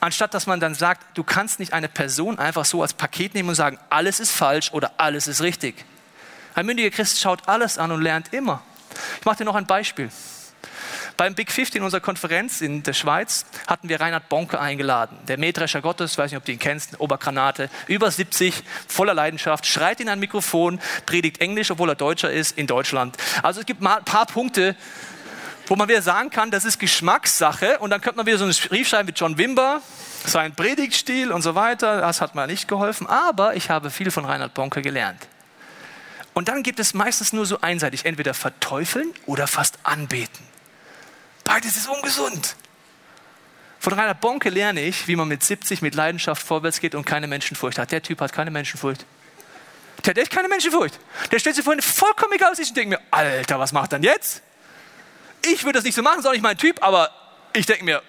Anstatt 0.00 0.32
dass 0.32 0.46
man 0.46 0.60
dann 0.60 0.74
sagt, 0.74 1.16
du 1.18 1.24
kannst 1.24 1.60
nicht 1.60 1.72
eine 1.72 1.88
Person 1.88 2.38
einfach 2.38 2.64
so 2.64 2.82
als 2.82 2.94
Paket 2.94 3.34
nehmen 3.34 3.50
und 3.50 3.54
sagen, 3.54 3.78
alles 3.90 4.18
ist 4.20 4.32
falsch 4.32 4.72
oder 4.72 4.92
alles 4.98 5.28
ist 5.28 5.42
richtig. 5.42 5.84
Ein 6.54 6.66
mündiger 6.66 6.90
Christ 6.90 7.20
schaut 7.20 7.48
alles 7.48 7.78
an 7.78 7.92
und 7.92 8.02
lernt 8.02 8.32
immer. 8.32 8.62
Ich 9.18 9.24
mache 9.24 9.38
dir 9.38 9.44
noch 9.44 9.54
ein 9.54 9.66
Beispiel. 9.66 10.10
Beim 11.16 11.34
Big 11.34 11.52
50 11.52 11.76
in 11.76 11.82
unserer 11.82 12.00
Konferenz 12.00 12.62
in 12.62 12.82
der 12.82 12.94
Schweiz 12.94 13.44
hatten 13.66 13.90
wir 13.90 14.00
Reinhard 14.00 14.30
Bonke 14.30 14.58
eingeladen. 14.58 15.18
Der 15.28 15.36
Mähdrescher 15.36 15.82
Gottes, 15.82 16.16
weiß 16.16 16.30
nicht, 16.30 16.38
ob 16.38 16.46
du 16.46 16.52
ihn 16.52 16.58
kennst, 16.58 16.98
Obergranate, 16.98 17.68
über 17.88 18.10
70, 18.10 18.62
voller 18.88 19.12
Leidenschaft, 19.12 19.66
schreit 19.66 20.00
in 20.00 20.08
ein 20.08 20.18
Mikrofon, 20.18 20.80
predigt 21.04 21.42
Englisch, 21.42 21.70
obwohl 21.70 21.90
er 21.90 21.94
Deutscher 21.94 22.30
ist, 22.30 22.56
in 22.56 22.66
Deutschland. 22.66 23.18
Also 23.42 23.60
es 23.60 23.66
gibt 23.66 23.82
ein 23.82 24.04
paar 24.04 24.24
Punkte, 24.24 24.76
wo 25.66 25.76
man 25.76 25.88
wieder 25.88 26.02
sagen 26.02 26.30
kann, 26.30 26.50
das 26.50 26.64
ist 26.64 26.78
Geschmackssache. 26.78 27.78
Und 27.80 27.90
dann 27.90 28.00
könnte 28.00 28.16
man 28.16 28.26
wieder 28.26 28.38
so 28.38 28.44
einen 28.44 28.54
Brief 28.54 28.88
schreiben 28.88 29.06
mit 29.06 29.20
John 29.20 29.38
Wimber, 29.38 29.82
sein 30.24 30.54
Predigtstil 30.54 31.32
und 31.32 31.42
so 31.42 31.54
weiter. 31.54 32.00
Das 32.00 32.20
hat 32.20 32.34
mir 32.34 32.46
nicht 32.46 32.66
geholfen. 32.66 33.06
Aber 33.06 33.54
ich 33.54 33.70
habe 33.70 33.90
viel 33.90 34.10
von 34.10 34.24
Reinhard 34.24 34.54
Bonke 34.54 34.82
gelernt. 34.82 35.28
Und 36.34 36.48
dann 36.48 36.62
gibt 36.62 36.78
es 36.80 36.94
meistens 36.94 37.32
nur 37.32 37.46
so 37.46 37.60
einseitig, 37.60 38.04
entweder 38.04 38.34
verteufeln 38.34 39.12
oder 39.26 39.46
fast 39.46 39.78
anbeten. 39.82 40.44
Beides 41.44 41.76
ist 41.76 41.88
ungesund. 41.88 42.56
Von 43.80 43.94
Rainer 43.94 44.14
Bonke 44.14 44.50
lerne 44.50 44.82
ich, 44.82 45.08
wie 45.08 45.16
man 45.16 45.26
mit 45.26 45.42
70 45.42 45.82
mit 45.82 45.94
Leidenschaft 45.94 46.46
vorwärts 46.46 46.80
geht 46.80 46.94
und 46.94 47.04
keine 47.04 47.26
Menschenfurcht 47.26 47.78
hat. 47.78 47.90
Der 47.92 48.02
Typ 48.02 48.20
hat 48.20 48.32
keine 48.32 48.50
Menschenfurcht. 48.50 49.04
Der 50.04 50.10
hat 50.10 50.18
echt 50.18 50.30
keine 50.30 50.48
Menschenfurcht. 50.48 50.98
Der 51.32 51.38
stellt 51.38 51.56
sich 51.56 51.64
vorhin 51.64 51.82
vollkommen 51.82 52.32
egal 52.34 52.52
aus 52.52 52.58
und 52.58 52.76
denkt 52.76 52.90
mir, 52.90 53.00
Alter, 53.10 53.58
was 53.58 53.72
macht 53.72 53.92
dann 53.92 54.02
jetzt? 54.02 54.42
Ich 55.44 55.64
würde 55.64 55.78
das 55.78 55.84
nicht 55.84 55.94
so 55.94 56.02
machen, 56.02 56.20
ist 56.20 56.26
auch 56.26 56.32
nicht 56.32 56.42
mein 56.42 56.58
Typ, 56.58 56.82
aber 56.82 57.10
ich 57.54 57.66
denke 57.66 57.84
mir, 57.84 58.02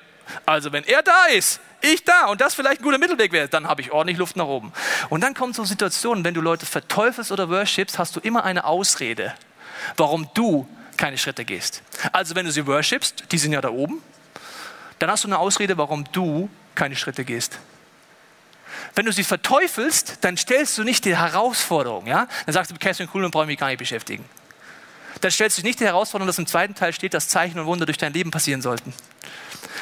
Also 0.45 0.71
wenn 0.71 0.83
er 0.83 1.01
da 1.01 1.25
ist, 1.25 1.59
ich 1.81 2.03
da 2.03 2.27
und 2.27 2.41
das 2.41 2.53
vielleicht 2.53 2.81
ein 2.81 2.83
guter 2.83 2.97
Mittelweg 2.97 3.31
wäre, 3.31 3.47
dann 3.47 3.67
habe 3.67 3.81
ich 3.81 3.91
ordentlich 3.91 4.17
Luft 4.17 4.35
nach 4.35 4.45
oben. 4.45 4.71
Und 5.09 5.21
dann 5.21 5.33
kommen 5.33 5.53
so 5.53 5.63
Situationen, 5.63 6.23
wenn 6.23 6.33
du 6.33 6.41
Leute 6.41 6.65
verteufelst 6.65 7.31
oder 7.31 7.49
worshipst, 7.49 7.99
hast 7.99 8.15
du 8.15 8.19
immer 8.19 8.43
eine 8.43 8.65
Ausrede, 8.65 9.33
warum 9.97 10.29
du 10.33 10.67
keine 10.97 11.17
Schritte 11.17 11.45
gehst. 11.45 11.81
Also 12.11 12.35
wenn 12.35 12.45
du 12.45 12.51
sie 12.51 12.65
worshipst, 12.67 13.25
die 13.31 13.37
sind 13.37 13.53
ja 13.53 13.61
da 13.61 13.69
oben, 13.69 14.01
dann 14.99 15.09
hast 15.09 15.23
du 15.23 15.27
eine 15.27 15.39
Ausrede, 15.39 15.77
warum 15.77 16.05
du 16.11 16.49
keine 16.75 16.95
Schritte 16.95 17.25
gehst. 17.25 17.59
Wenn 18.95 19.05
du 19.05 19.11
sie 19.11 19.23
verteufelst, 19.23 20.19
dann 20.21 20.37
stellst 20.37 20.77
du 20.77 20.83
nicht 20.83 21.05
die 21.05 21.15
Herausforderung. 21.15 22.07
Ja? 22.07 22.27
Dann 22.45 22.53
sagst 22.53 22.71
du, 22.71 22.75
Catherine 22.75 23.09
Kuhlmann 23.09 23.31
brauche 23.31 23.45
ich 23.45 23.47
mich 23.47 23.57
gar 23.57 23.67
nicht 23.67 23.79
beschäftigen. 23.79 24.25
Dann 25.21 25.31
stellst 25.31 25.57
du 25.57 25.61
nicht 25.61 25.79
die 25.79 25.85
Herausforderung, 25.85 26.27
dass 26.27 26.39
im 26.39 26.47
zweiten 26.47 26.75
Teil 26.75 26.93
steht, 26.93 27.13
dass 27.13 27.27
Zeichen 27.27 27.59
und 27.59 27.65
Wunder 27.67 27.85
durch 27.85 27.97
dein 27.97 28.13
Leben 28.13 28.31
passieren 28.31 28.61
sollten. 28.61 28.93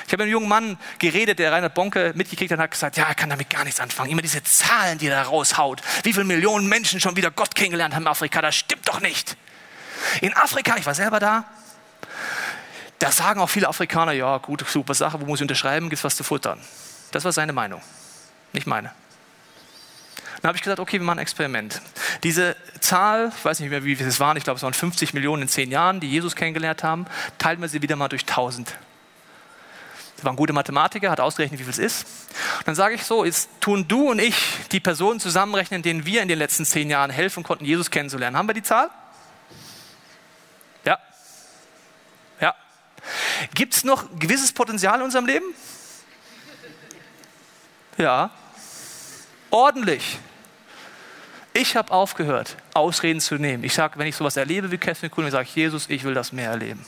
Ich 0.06 0.14
habe 0.14 0.18
mit 0.18 0.22
einem 0.22 0.32
jungen 0.32 0.50
Mann 0.50 0.78
geredet, 0.98 1.40
der 1.40 1.52
Reinhard 1.52 1.74
Bonke 1.74 2.14
mitgekriegt 2.16 2.52
hat 2.52 2.58
und 2.58 2.64
hat 2.64 2.72
gesagt, 2.72 2.98
ja, 2.98 3.06
er 3.06 3.16
kann 3.16 3.30
damit 3.30 3.50
gar 3.50 3.64
nichts 3.64 3.80
anfangen. 3.80 4.12
Immer 4.12 4.22
diese 4.22 4.44
Zahlen, 4.44 4.98
die 4.98 5.08
er 5.08 5.24
da 5.24 5.30
raushaut. 5.30 5.82
Wie 6.04 6.14
viele 6.14 6.26
Millionen 6.26 6.68
Menschen 6.68 7.00
schon 7.00 7.16
wieder 7.16 7.32
Gott 7.32 7.56
kennengelernt 7.56 7.96
haben 7.96 8.04
in 8.04 8.08
Afrika, 8.08 8.42
das 8.42 8.56
stimmt 8.56 8.88
doch 8.88 9.02
nicht. 9.02 9.38
In 10.22 10.36
Afrika, 10.36 10.76
ich 10.78 10.86
war 10.86 10.96
selber 10.96 11.20
da, 11.20 11.46
da 13.00 13.12
sagen 13.12 13.40
auch 13.40 13.50
viele 13.50 13.68
Afrikaner, 13.68 14.12
ja, 14.12 14.38
gut, 14.38 14.66
super 14.68 14.94
Sache, 14.94 15.22
wo 15.22 15.26
muss 15.26 15.40
ich 15.40 15.44
unterschreiben, 15.44 15.90
gibt 15.90 16.00
es 16.00 16.04
was 16.04 16.16
zu 16.16 16.24
futtern. 16.24 16.60
Das 17.12 17.24
war 17.24 17.32
seine 17.32 17.54
Meinung, 17.54 17.82
nicht 18.52 18.68
meine. 18.68 18.92
Dann 20.42 20.50
habe 20.50 20.56
ich 20.56 20.62
gesagt, 20.62 20.80
okay, 20.80 21.00
wir 21.00 21.06
machen 21.06 21.20
ein 21.20 21.24
Experiment. 21.24 21.82
Diese 22.24 22.56
Zahl, 22.80 23.32
ich 23.36 23.44
weiß 23.44 23.60
nicht 23.60 23.70
mehr, 23.70 23.84
wie 23.84 23.96
viele 23.96 24.10
es 24.10 24.20
waren, 24.20 24.38
ich 24.38 24.44
glaube, 24.44 24.58
es 24.58 24.64
waren 24.64 24.74
50 24.74 25.14
Millionen 25.14 25.44
in 25.44 25.48
zehn 25.50 25.70
Jahren, 25.70 26.00
die 26.00 26.10
Jesus 26.10 26.36
kennengelernt 26.36 26.84
haben, 26.84 27.06
teilen 27.38 27.60
wir 27.60 27.68
sie 27.68 27.82
wieder 27.82 27.96
mal 27.96 28.08
durch 28.08 28.22
1000. 28.22 28.74
Das 30.16 30.26
war 30.26 30.34
ein 30.34 30.36
guter 30.36 30.54
Mathematiker, 30.54 31.12
hat 31.12 31.22
ausgerechnet, 31.22 31.60
wie 31.60 31.64
viel 31.64 31.72
es 31.72 31.78
ist. 31.78 32.06
Und 32.60 32.68
dann 32.68 32.76
sage 32.76 32.96
ich 32.96 33.06
so, 33.06 33.24
jetzt 33.24 33.50
tun 33.62 33.88
du 33.88 34.12
und 34.12 34.20
ich 34.20 34.36
die 34.72 34.82
Personen 34.82 35.20
zusammenrechnen, 35.20 35.82
denen 35.82 36.06
wir 36.06 36.22
in 36.22 36.28
den 36.28 36.38
letzten 36.38 36.66
zehn 36.66 36.90
Jahren 36.90 37.10
helfen 37.10 37.44
konnten, 37.44 37.64
Jesus 37.64 37.90
kennenzulernen. 37.90 38.36
Haben 38.36 38.48
wir 38.48 38.54
die 38.54 38.64
Zahl? 38.64 38.90
Ja. 40.84 41.00
Ja. 42.42 42.54
Gibt 43.54 43.76
es 43.76 43.86
noch 43.86 44.08
gewisses 44.20 44.52
Potenzial 44.52 45.00
in 45.00 45.06
unserem 45.06 45.26
Leben? 45.26 45.46
Ja. 47.98 48.32
Ordentlich. 49.52 50.20
Ich 51.54 51.76
habe 51.76 51.92
aufgehört, 51.92 52.58
Ausreden 52.74 53.20
zu 53.20 53.36
nehmen. 53.36 53.64
Ich 53.64 53.74
sage, 53.74 53.98
wenn 53.98 54.08
ich 54.08 54.16
sowas 54.16 54.38
erlebe 54.38 54.72
wie 54.72 54.78
Catherine 54.78 55.10
Kuhlmann, 55.10 55.32
sage 55.32 55.48
ich, 55.48 55.56
Jesus, 55.56 55.90
ich 55.90 56.04
will 56.04 56.14
das 56.14 56.32
mehr 56.32 56.52
erleben. 56.52 56.86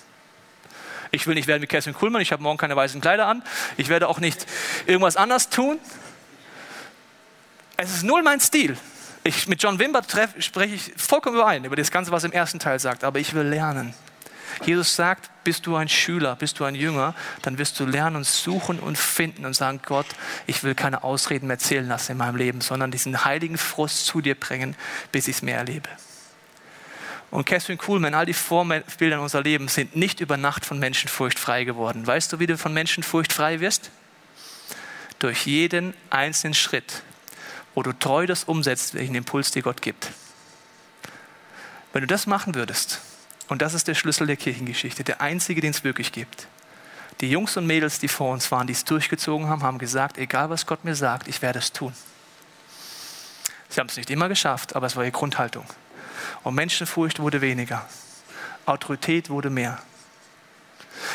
Ich 1.11 1.27
will 1.27 1.35
nicht 1.35 1.47
werden 1.47 1.61
wie 1.61 1.67
Catherine 1.67 1.97
Kuhlmann, 1.97 2.21
ich 2.21 2.31
habe 2.31 2.41
morgen 2.41 2.57
keine 2.57 2.75
weißen 2.75 3.01
Kleider 3.01 3.27
an. 3.27 3.43
Ich 3.77 3.89
werde 3.89 4.07
auch 4.07 4.19
nicht 4.19 4.45
irgendwas 4.85 5.17
anders 5.17 5.49
tun. 5.49 5.79
Es 7.75 7.93
ist 7.93 8.03
null 8.03 8.21
mein 8.21 8.39
Stil. 8.39 8.77
Ich, 9.23 9.47
mit 9.47 9.61
John 9.61 9.77
Wimber 9.77 10.01
spreche 10.39 10.75
ich 10.75 10.93
vollkommen 10.95 11.35
überein 11.35 11.63
über 11.65 11.75
das 11.75 11.91
Ganze, 11.91 12.11
was 12.11 12.23
im 12.23 12.31
ersten 12.31 12.59
Teil 12.59 12.79
sagt, 12.79 13.03
aber 13.03 13.19
ich 13.19 13.33
will 13.33 13.45
lernen. 13.45 13.93
Jesus 14.65 14.95
sagt, 14.95 15.29
bist 15.43 15.65
du 15.65 15.75
ein 15.75 15.89
Schüler, 15.89 16.35
bist 16.35 16.59
du 16.59 16.65
ein 16.65 16.75
Jünger, 16.75 17.15
dann 17.41 17.57
wirst 17.57 17.79
du 17.79 17.85
lernen 17.85 18.17
und 18.17 18.25
suchen 18.25 18.79
und 18.79 18.97
finden 18.97 19.45
und 19.45 19.53
sagen, 19.53 19.81
Gott, 19.85 20.07
ich 20.47 20.63
will 20.63 20.75
keine 20.75 21.03
Ausreden 21.03 21.47
mehr 21.47 21.59
zählen 21.59 21.87
lassen 21.87 22.13
in 22.13 22.17
meinem 22.17 22.35
Leben, 22.35 22.61
sondern 22.61 22.91
diesen 22.91 23.25
heiligen 23.25 23.57
Frust 23.57 24.05
zu 24.05 24.21
dir 24.21 24.35
bringen, 24.35 24.75
bis 25.11 25.27
ich 25.27 25.37
es 25.37 25.41
mehr 25.41 25.57
erlebe. 25.57 25.89
Und 27.31 27.45
Catherine 27.45 27.77
Kuhlmann, 27.77 28.13
all 28.13 28.25
die 28.25 28.33
Vorbilder 28.33 29.15
in 29.15 29.21
unser 29.21 29.41
Leben 29.41 29.69
sind 29.69 29.95
nicht 29.95 30.19
über 30.19 30.35
Nacht 30.35 30.65
von 30.65 30.79
Menschenfurcht 30.79 31.39
frei 31.39 31.63
geworden. 31.63 32.05
Weißt 32.05 32.33
du, 32.33 32.39
wie 32.39 32.47
du 32.47 32.57
von 32.57 32.73
Menschenfurcht 32.73 33.31
frei 33.31 33.61
wirst? 33.61 33.89
Durch 35.19 35.45
jeden 35.45 35.93
einzelnen 36.09 36.53
Schritt, 36.53 37.03
wo 37.73 37.83
du 37.83 37.93
treu 37.93 38.27
das 38.27 38.43
umsetzt, 38.43 38.95
welchen 38.95 39.15
Impuls 39.15 39.51
dir 39.51 39.61
Gott 39.61 39.81
gibt. 39.81 40.11
Wenn 41.93 42.01
du 42.01 42.07
das 42.07 42.27
machen 42.27 42.53
würdest, 42.53 42.99
und 43.51 43.61
das 43.61 43.73
ist 43.73 43.89
der 43.89 43.95
Schlüssel 43.95 44.27
der 44.27 44.37
Kirchengeschichte, 44.37 45.03
der 45.03 45.19
einzige, 45.19 45.59
den 45.59 45.71
es 45.71 45.83
wirklich 45.83 46.13
gibt. 46.13 46.47
Die 47.19 47.29
Jungs 47.29 47.57
und 47.57 47.67
Mädels, 47.67 47.99
die 47.99 48.07
vor 48.07 48.31
uns 48.31 48.49
waren, 48.49 48.65
die 48.65 48.71
es 48.71 48.85
durchgezogen 48.85 49.49
haben, 49.49 49.61
haben 49.61 49.77
gesagt, 49.77 50.17
egal 50.17 50.49
was 50.49 50.65
Gott 50.65 50.85
mir 50.85 50.95
sagt, 50.95 51.27
ich 51.27 51.41
werde 51.41 51.59
es 51.59 51.73
tun. 51.73 51.93
Sie 53.67 53.81
haben 53.81 53.89
es 53.89 53.97
nicht 53.97 54.09
immer 54.09 54.29
geschafft, 54.29 54.73
aber 54.77 54.87
es 54.87 54.95
war 54.95 55.03
ihre 55.03 55.11
Grundhaltung. 55.11 55.65
Und 56.43 56.55
Menschenfurcht 56.55 57.19
wurde 57.19 57.41
weniger. 57.41 57.85
Autorität 58.65 59.29
wurde 59.29 59.49
mehr. 59.49 59.79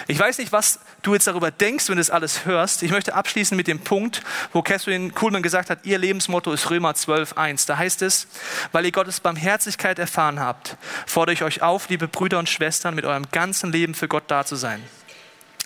Ich 0.08 0.18
weiß 0.18 0.38
nicht, 0.38 0.52
was 0.52 0.78
du 1.02 1.14
jetzt 1.14 1.26
darüber 1.26 1.50
denkst, 1.50 1.88
wenn 1.88 1.96
du 1.96 2.00
das 2.00 2.10
alles 2.10 2.44
hörst. 2.44 2.84
Ich 2.84 2.92
möchte 2.92 3.14
abschließen 3.14 3.56
mit 3.56 3.66
dem 3.66 3.80
Punkt, 3.80 4.22
wo 4.52 4.62
Catherine 4.62 5.10
Kuhlmann 5.10 5.42
gesagt 5.42 5.68
hat, 5.68 5.80
ihr 5.82 5.98
Lebensmotto 5.98 6.52
ist 6.52 6.70
Römer 6.70 6.94
12, 6.94 7.36
1. 7.36 7.66
Da 7.66 7.76
heißt 7.76 8.02
es, 8.02 8.28
weil 8.70 8.84
ihr 8.84 8.92
Gottes 8.92 9.18
Barmherzigkeit 9.18 9.98
erfahren 9.98 10.38
habt, 10.38 10.76
fordere 11.06 11.34
ich 11.34 11.42
euch 11.42 11.60
auf, 11.60 11.88
liebe 11.88 12.06
Brüder 12.06 12.38
und 12.38 12.48
Schwestern, 12.48 12.94
mit 12.94 13.04
eurem 13.04 13.26
ganzen 13.32 13.72
Leben 13.72 13.94
für 13.94 14.06
Gott 14.06 14.24
da 14.28 14.44
zu 14.44 14.54
sein. 14.54 14.80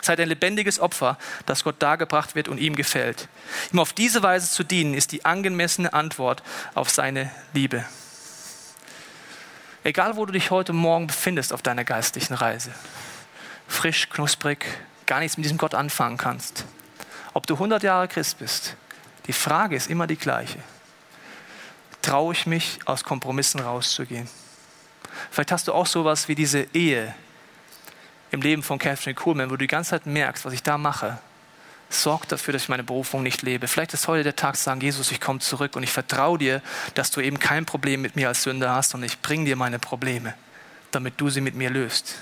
Seid 0.01 0.19
ein 0.21 0.29
lebendiges 0.29 0.81
Opfer, 0.81 1.19
das 1.45 1.63
Gott 1.63 1.77
dargebracht 1.79 2.35
wird 2.35 2.49
und 2.49 2.57
ihm 2.57 2.77
gefällt. 2.77 3.29
Ihm 3.75 3.79
auf 3.79 3.93
diese 3.93 4.23
Weise 4.23 4.51
zu 4.51 4.65
dienen, 4.65 4.95
ist 4.95 5.13
die 5.13 5.27
angemessene 5.27 5.93
Antwort 5.93 6.43
auf 6.75 6.89
seine 6.89 7.31
Liebe. 7.53 7.85
Egal, 9.85 10.17
wo 10.17 10.25
du 10.25 10.33
dich 10.33 10.51
heute 10.51 10.73
Morgen 10.73 11.09
befindest 11.09 11.53
auf 11.53 11.61
deiner 11.61 11.85
geistlichen 11.85 12.33
Reise, 12.33 12.71
frisch, 13.71 14.09
knusprig, 14.11 14.67
gar 15.07 15.21
nichts 15.21 15.37
mit 15.37 15.45
diesem 15.45 15.59
Gott 15.59 15.75
anfangen 15.75 16.17
kannst. 16.17 16.65
Ob 17.33 17.47
du 17.47 17.55
100 17.55 17.83
Jahre 17.83 18.09
Christ 18.09 18.39
bist, 18.39 18.77
die 19.27 19.33
Frage 19.33 19.77
ist 19.77 19.89
immer 19.89 20.07
die 20.07 20.17
gleiche. 20.17 20.59
Traue 22.03 22.33
ich 22.33 22.47
mich, 22.47 22.81
aus 22.85 23.05
Kompromissen 23.05 23.61
rauszugehen? 23.61 24.29
Vielleicht 25.31 25.53
hast 25.53 25.69
du 25.69 25.73
auch 25.73 25.87
sowas 25.87 26.29
wie 26.29 26.35
diese 26.35 26.67
Ehe 26.75 27.15
im 28.31 28.43
Leben 28.43 28.63
von 28.63 28.79
Catherine 28.79 29.15
Kuhlmann, 29.15 29.49
wo 29.49 29.55
du 29.55 29.59
die 29.59 29.67
ganze 29.67 29.91
Zeit 29.91 30.07
merkst, 30.07 30.45
was 30.45 30.53
ich 30.53 30.63
da 30.63 30.79
mache, 30.79 31.19
sorgt 31.89 32.33
dafür, 32.33 32.53
dass 32.53 32.63
ich 32.63 32.69
meine 32.69 32.85
Berufung 32.85 33.23
nicht 33.23 33.43
lebe. 33.43 33.69
Vielleicht 33.69 33.95
ist 33.95 34.09
heute 34.09 34.23
der 34.23 34.37
Tag 34.37 34.57
zu 34.57 34.63
sagen, 34.63 34.81
Jesus, 34.81 35.11
ich 35.11 35.21
komme 35.21 35.41
zurück 35.41 35.77
und 35.77 35.83
ich 35.83 35.91
vertraue 35.91 36.39
dir, 36.39 36.63
dass 36.95 37.11
du 37.11 37.21
eben 37.21 37.39
kein 37.39 37.67
Problem 37.67 38.01
mit 38.03 38.17
mir 38.17 38.29
als 38.29 38.45
Sünder 38.45 38.75
hast 38.75 38.95
und 38.95 39.03
ich 39.03 39.21
bringe 39.21 39.45
dir 39.45 39.57
meine 39.57 39.79
Probleme, 39.79 40.35
damit 40.93 41.21
du 41.21 41.29
sie 41.29 41.41
mit 41.41 41.55
mir 41.55 41.71
löst. 41.71 42.17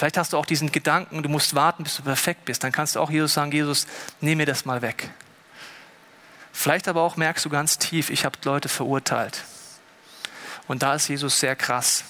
Vielleicht 0.00 0.16
hast 0.16 0.32
du 0.32 0.38
auch 0.38 0.46
diesen 0.46 0.72
Gedanken, 0.72 1.22
du 1.22 1.28
musst 1.28 1.54
warten, 1.54 1.84
bis 1.84 1.96
du 1.96 2.02
perfekt 2.02 2.46
bist. 2.46 2.64
Dann 2.64 2.72
kannst 2.72 2.96
du 2.96 3.00
auch 3.00 3.10
Jesus 3.10 3.34
sagen, 3.34 3.52
Jesus, 3.52 3.86
nimm 4.22 4.38
mir 4.38 4.46
das 4.46 4.64
mal 4.64 4.80
weg. 4.80 5.10
Vielleicht 6.54 6.88
aber 6.88 7.02
auch 7.02 7.18
merkst 7.18 7.44
du 7.44 7.50
ganz 7.50 7.76
tief, 7.76 8.08
ich 8.08 8.24
habe 8.24 8.38
Leute 8.44 8.70
verurteilt. 8.70 9.44
Und 10.66 10.82
da 10.82 10.94
ist 10.94 11.08
Jesus 11.08 11.38
sehr 11.38 11.54
krass. 11.54 12.04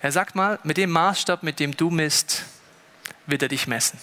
Er 0.00 0.10
sagt 0.10 0.34
mal, 0.34 0.58
mit 0.62 0.78
dem 0.78 0.88
Maßstab, 0.90 1.42
mit 1.42 1.60
dem 1.60 1.76
du 1.76 1.90
misst, 1.90 2.44
wird 3.26 3.42
er 3.42 3.48
dich 3.48 3.66
messen. 3.66 4.00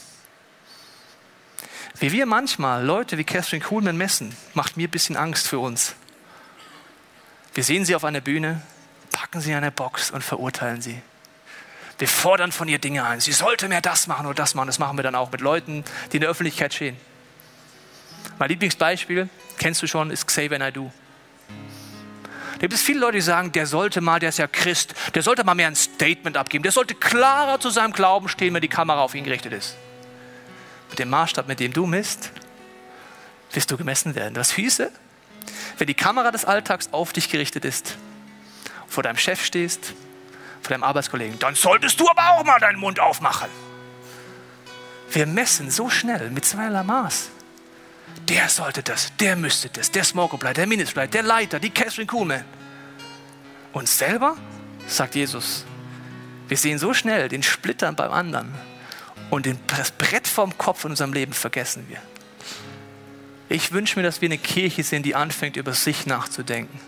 Wie 1.95 2.11
wir 2.11 2.27
manchmal 2.27 2.85
Leute 2.85 3.17
wie 3.17 3.23
Catherine 3.23 3.65
Kuhlmann 3.65 3.97
messen, 3.97 4.37
macht 4.53 4.77
mir 4.77 4.87
ein 4.87 4.91
bisschen 4.91 5.17
Angst 5.17 5.47
für 5.47 5.57
uns. 5.57 5.95
Wir 7.55 7.63
sehen 7.63 7.85
sie 7.85 7.95
auf 7.95 8.03
einer 8.03 8.21
Bühne, 8.21 8.61
packen 9.11 9.41
sie 9.41 9.49
in 9.49 9.57
eine 9.57 9.71
Box 9.71 10.11
und 10.11 10.23
verurteilen 10.23 10.83
sie. 10.83 11.01
Wir 11.99 12.07
fordern 12.07 12.53
von 12.53 12.69
ihr 12.69 12.79
Dinge 12.79 13.05
ein. 13.05 13.19
Sie 13.19 13.33
sollte 13.33 13.67
mehr 13.67 13.81
das 13.81 14.07
machen 14.07 14.25
oder 14.25 14.35
das 14.35 14.55
machen. 14.55 14.67
Das 14.67 14.79
machen 14.79 14.97
wir 14.97 15.03
dann 15.03 15.15
auch 15.15 15.31
mit 15.31 15.41
Leuten, 15.41 15.83
die 16.11 16.17
in 16.17 16.21
der 16.21 16.29
Öffentlichkeit 16.29 16.73
stehen. 16.73 16.97
Mein 18.39 18.49
Lieblingsbeispiel, 18.49 19.27
kennst 19.57 19.81
du 19.81 19.87
schon, 19.87 20.09
ist 20.09 20.25
Xavier 20.25 20.57
Naidoo. 20.57 20.91
Da 22.53 22.61
gibt 22.61 22.73
es 22.73 22.81
viele 22.81 22.99
Leute, 22.99 23.17
die 23.17 23.21
sagen, 23.21 23.51
der 23.51 23.67
sollte 23.67 23.99
mal, 23.99 24.19
der 24.19 24.29
ist 24.29 24.37
ja 24.37 24.47
Christ, 24.47 24.93
der 25.13 25.23
sollte 25.23 25.43
mal 25.43 25.55
mehr 25.55 25.67
ein 25.67 25.75
Statement 25.75 26.37
abgeben. 26.37 26.63
Der 26.63 26.71
sollte 26.71 26.95
klarer 26.95 27.59
zu 27.59 27.69
seinem 27.69 27.91
Glauben 27.91 28.29
stehen, 28.29 28.53
wenn 28.53 28.61
die 28.61 28.69
Kamera 28.69 29.01
auf 29.01 29.13
ihn 29.13 29.25
gerichtet 29.25 29.51
ist. 29.51 29.75
Mit 30.89 30.99
dem 30.99 31.09
Maßstab, 31.09 31.47
mit 31.47 31.59
dem 31.59 31.73
du 31.73 31.85
misst, 31.85 32.31
wirst 33.51 33.71
du 33.71 33.77
gemessen 33.77 34.15
werden. 34.15 34.35
Was 34.37 34.51
hieße, 34.51 34.91
wenn 35.77 35.87
die 35.87 35.93
Kamera 35.93 36.31
des 36.31 36.45
Alltags 36.45 36.89
auf 36.93 37.11
dich 37.11 37.29
gerichtet 37.29 37.65
ist, 37.65 37.97
vor 38.87 39.03
deinem 39.03 39.17
Chef 39.17 39.43
stehst, 39.43 39.93
von 40.61 40.71
deinem 40.71 40.83
Arbeitskollegen, 40.83 41.39
dann 41.39 41.55
solltest 41.55 41.99
du 41.99 42.09
aber 42.09 42.31
auch 42.31 42.43
mal 42.43 42.59
deinen 42.59 42.79
Mund 42.79 42.99
aufmachen. 42.99 43.49
Wir 45.11 45.25
messen 45.25 45.71
so 45.71 45.89
schnell 45.89 46.29
mit 46.29 46.45
zweierlei 46.45 46.83
Maß. 46.83 47.29
Der 48.27 48.49
sollte 48.49 48.83
das, 48.83 49.11
der 49.19 49.35
müsste 49.35 49.69
das, 49.69 49.91
der 49.91 50.03
Smokerbleid, 50.03 50.57
der 50.57 50.67
Minister, 50.67 51.07
der 51.07 51.23
Leiter, 51.23 51.59
die 51.59 51.69
Catherine 51.69 52.07
Kuhlmann. 52.07 52.45
Uns 53.73 53.97
selber, 53.97 54.35
sagt 54.87 55.15
Jesus, 55.15 55.65
wir 56.47 56.57
sehen 56.57 56.79
so 56.79 56.93
schnell 56.93 57.29
den 57.29 57.43
Splittern 57.43 57.95
beim 57.95 58.11
anderen 58.11 58.53
und 59.29 59.47
das 59.67 59.91
Brett 59.91 60.27
vom 60.27 60.57
Kopf 60.57 60.85
in 60.85 60.91
unserem 60.91 61.13
Leben 61.13 61.33
vergessen 61.33 61.85
wir. 61.87 62.01
Ich 63.47 63.71
wünsche 63.71 63.97
mir, 63.97 64.03
dass 64.03 64.21
wir 64.21 64.27
eine 64.27 64.37
Kirche 64.37 64.83
sind, 64.83 65.03
die 65.05 65.15
anfängt, 65.15 65.55
über 65.55 65.73
sich 65.73 66.05
nachzudenken 66.05 66.79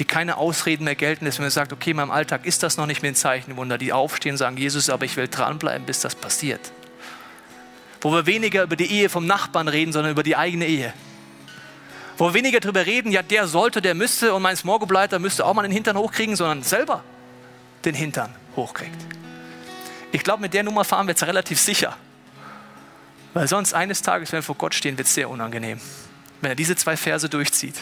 die 0.00 0.06
keine 0.06 0.38
Ausreden 0.38 0.84
mehr 0.84 0.94
gelten 0.94 1.26
wenn 1.26 1.34
man 1.38 1.50
sagt, 1.50 1.74
okay, 1.74 1.90
in 1.90 1.96
meinem 1.96 2.10
Alltag 2.10 2.46
ist 2.46 2.62
das 2.62 2.78
noch 2.78 2.86
nicht 2.86 3.02
mehr 3.02 3.12
ein 3.12 3.14
Zeichenwunder, 3.14 3.76
die 3.76 3.92
aufstehen 3.92 4.32
und 4.32 4.38
sagen, 4.38 4.56
Jesus, 4.56 4.88
aber 4.88 5.04
ich 5.04 5.16
will 5.18 5.28
dranbleiben, 5.28 5.86
bis 5.86 6.00
das 6.00 6.14
passiert. 6.14 6.72
Wo 8.00 8.10
wir 8.10 8.24
weniger 8.24 8.62
über 8.62 8.76
die 8.76 8.90
Ehe 8.90 9.10
vom 9.10 9.26
Nachbarn 9.26 9.68
reden, 9.68 9.92
sondern 9.92 10.12
über 10.12 10.22
die 10.22 10.36
eigene 10.36 10.66
Ehe. 10.66 10.94
Wo 12.16 12.28
wir 12.28 12.34
weniger 12.34 12.60
darüber 12.60 12.86
reden, 12.86 13.12
ja, 13.12 13.22
der 13.22 13.46
sollte, 13.46 13.82
der 13.82 13.94
müsste 13.94 14.32
und 14.32 14.40
mein 14.40 14.56
Smorgobleiter 14.56 15.18
müsste 15.18 15.44
auch 15.44 15.52
mal 15.52 15.62
den 15.62 15.72
Hintern 15.72 15.98
hochkriegen, 15.98 16.34
sondern 16.34 16.62
selber 16.62 17.04
den 17.84 17.94
Hintern 17.94 18.34
hochkriegt. 18.56 18.96
Ich 20.12 20.24
glaube, 20.24 20.40
mit 20.40 20.54
der 20.54 20.62
Nummer 20.62 20.84
fahren 20.84 21.06
wir 21.06 21.12
jetzt 21.12 21.24
relativ 21.24 21.60
sicher. 21.60 21.94
Weil 23.34 23.48
sonst 23.48 23.74
eines 23.74 24.00
Tages, 24.00 24.32
wenn 24.32 24.38
wir 24.38 24.44
vor 24.44 24.56
Gott 24.56 24.74
stehen, 24.74 24.96
wird 24.96 25.08
es 25.08 25.14
sehr 25.14 25.28
unangenehm, 25.28 25.78
wenn 26.40 26.52
er 26.52 26.56
diese 26.56 26.74
zwei 26.74 26.96
Verse 26.96 27.28
durchzieht. 27.28 27.76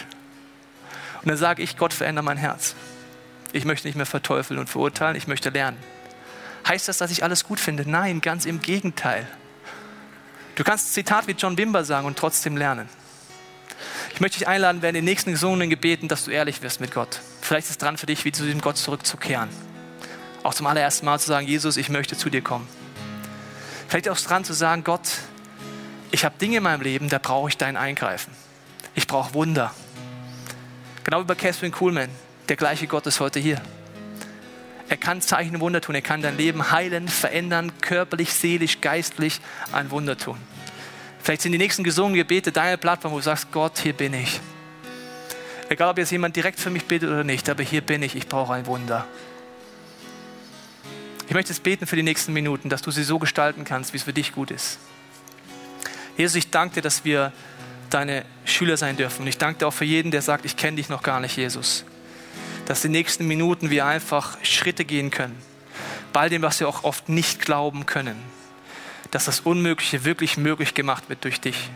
Und 1.28 1.32
dann 1.32 1.40
sage 1.40 1.62
ich, 1.62 1.76
Gott, 1.76 1.92
verändere 1.92 2.24
mein 2.24 2.38
Herz. 2.38 2.74
Ich 3.52 3.66
möchte 3.66 3.86
nicht 3.86 3.96
mehr 3.96 4.06
verteufeln 4.06 4.58
und 4.58 4.70
verurteilen, 4.70 5.14
ich 5.14 5.26
möchte 5.26 5.50
lernen. 5.50 5.76
Heißt 6.66 6.88
das, 6.88 6.96
dass 6.96 7.10
ich 7.10 7.22
alles 7.22 7.44
gut 7.44 7.60
finde? 7.60 7.84
Nein, 7.86 8.22
ganz 8.22 8.46
im 8.46 8.62
Gegenteil. 8.62 9.28
Du 10.54 10.64
kannst 10.64 10.88
ein 10.88 10.92
Zitat 10.94 11.26
wie 11.26 11.32
John 11.32 11.54
Bimber 11.54 11.84
sagen 11.84 12.06
und 12.06 12.16
trotzdem 12.16 12.56
lernen. 12.56 12.88
Ich 14.14 14.20
möchte 14.20 14.38
dich 14.38 14.48
einladen, 14.48 14.80
während 14.80 14.96
den 14.96 15.04
nächsten 15.04 15.32
gesungenen 15.32 15.68
Gebeten, 15.68 16.08
dass 16.08 16.24
du 16.24 16.30
ehrlich 16.30 16.62
wirst 16.62 16.80
mit 16.80 16.94
Gott. 16.94 17.20
Vielleicht 17.42 17.66
ist 17.66 17.72
es 17.72 17.78
dran 17.78 17.98
für 17.98 18.06
dich, 18.06 18.24
wie 18.24 18.32
zu 18.32 18.44
diesem 18.44 18.62
Gott 18.62 18.78
zurückzukehren. 18.78 19.50
Auch 20.44 20.54
zum 20.54 20.66
allerersten 20.66 21.04
Mal 21.04 21.20
zu 21.20 21.26
sagen, 21.26 21.46
Jesus, 21.46 21.76
ich 21.76 21.90
möchte 21.90 22.16
zu 22.16 22.30
dir 22.30 22.40
kommen. 22.40 22.66
Vielleicht 23.86 24.08
auch 24.08 24.18
dran 24.18 24.44
zu 24.44 24.54
sagen, 24.54 24.82
Gott, 24.82 25.10
ich 26.10 26.24
habe 26.24 26.38
Dinge 26.38 26.56
in 26.56 26.62
meinem 26.62 26.80
Leben, 26.80 27.10
da 27.10 27.18
brauche 27.18 27.50
ich 27.50 27.58
dein 27.58 27.76
Eingreifen. 27.76 28.32
Ich 28.94 29.06
brauche 29.06 29.34
Wunder. 29.34 29.74
Genau 31.08 31.22
wie 31.22 31.24
bei 31.24 31.36
Catherine 31.36 31.70
Kuhlman. 31.70 32.10
Der 32.50 32.56
gleiche 32.56 32.86
Gott 32.86 33.06
ist 33.06 33.18
heute 33.18 33.40
hier. 33.40 33.62
Er 34.90 34.98
kann 34.98 35.22
Zeichen 35.22 35.54
und 35.54 35.62
Wunder 35.62 35.80
tun. 35.80 35.94
Er 35.94 36.02
kann 36.02 36.20
dein 36.20 36.36
Leben 36.36 36.70
heilen, 36.70 37.08
verändern, 37.08 37.72
körperlich, 37.80 38.34
seelisch, 38.34 38.82
geistlich 38.82 39.40
ein 39.72 39.90
Wunder 39.90 40.18
tun. 40.18 40.36
Vielleicht 41.22 41.40
sind 41.40 41.52
die 41.52 41.58
nächsten 41.58 41.82
gesungenen 41.82 42.18
Gebete 42.18 42.52
deine 42.52 42.76
Plattform, 42.76 43.12
wo 43.12 43.16
du 43.16 43.22
sagst, 43.22 43.50
Gott, 43.52 43.78
hier 43.78 43.94
bin 43.94 44.12
ich. 44.12 44.38
Egal, 45.70 45.88
ob 45.88 45.96
jetzt 45.96 46.12
jemand 46.12 46.36
direkt 46.36 46.60
für 46.60 46.68
mich 46.68 46.84
betet 46.84 47.08
oder 47.08 47.24
nicht, 47.24 47.48
aber 47.48 47.62
hier 47.62 47.80
bin 47.80 48.02
ich, 48.02 48.14
ich 48.14 48.28
brauche 48.28 48.52
ein 48.52 48.66
Wunder. 48.66 49.06
Ich 51.26 51.32
möchte 51.32 51.54
es 51.54 51.60
beten 51.60 51.86
für 51.86 51.96
die 51.96 52.02
nächsten 52.02 52.34
Minuten, 52.34 52.68
dass 52.68 52.82
du 52.82 52.90
sie 52.90 53.02
so 53.02 53.18
gestalten 53.18 53.64
kannst, 53.64 53.94
wie 53.94 53.96
es 53.96 54.02
für 54.02 54.12
dich 54.12 54.34
gut 54.34 54.50
ist. 54.50 54.78
Jesus, 56.18 56.36
ich 56.36 56.50
danke 56.50 56.74
dir, 56.74 56.82
dass 56.82 57.06
wir 57.06 57.32
deine 57.90 58.24
Schüler 58.44 58.76
sein 58.76 58.96
dürfen. 58.96 59.22
Und 59.22 59.28
ich 59.28 59.38
danke 59.38 59.60
dir 59.60 59.68
auch 59.68 59.72
für 59.72 59.84
jeden, 59.84 60.10
der 60.10 60.22
sagt, 60.22 60.44
ich 60.44 60.56
kenne 60.56 60.76
dich 60.76 60.88
noch 60.88 61.02
gar 61.02 61.20
nicht, 61.20 61.36
Jesus. 61.36 61.84
Dass 62.66 62.82
die 62.82 62.88
nächsten 62.88 63.26
Minuten 63.26 63.70
wir 63.70 63.86
einfach 63.86 64.36
Schritte 64.44 64.84
gehen 64.84 65.10
können. 65.10 65.36
Bei 66.12 66.28
dem, 66.28 66.42
was 66.42 66.60
wir 66.60 66.68
auch 66.68 66.84
oft 66.84 67.08
nicht 67.08 67.40
glauben 67.40 67.86
können. 67.86 68.16
Dass 69.10 69.24
das 69.24 69.40
Unmögliche 69.40 70.04
wirklich 70.04 70.36
möglich 70.36 70.74
gemacht 70.74 71.08
wird 71.08 71.24
durch 71.24 71.40
dich. 71.40 71.70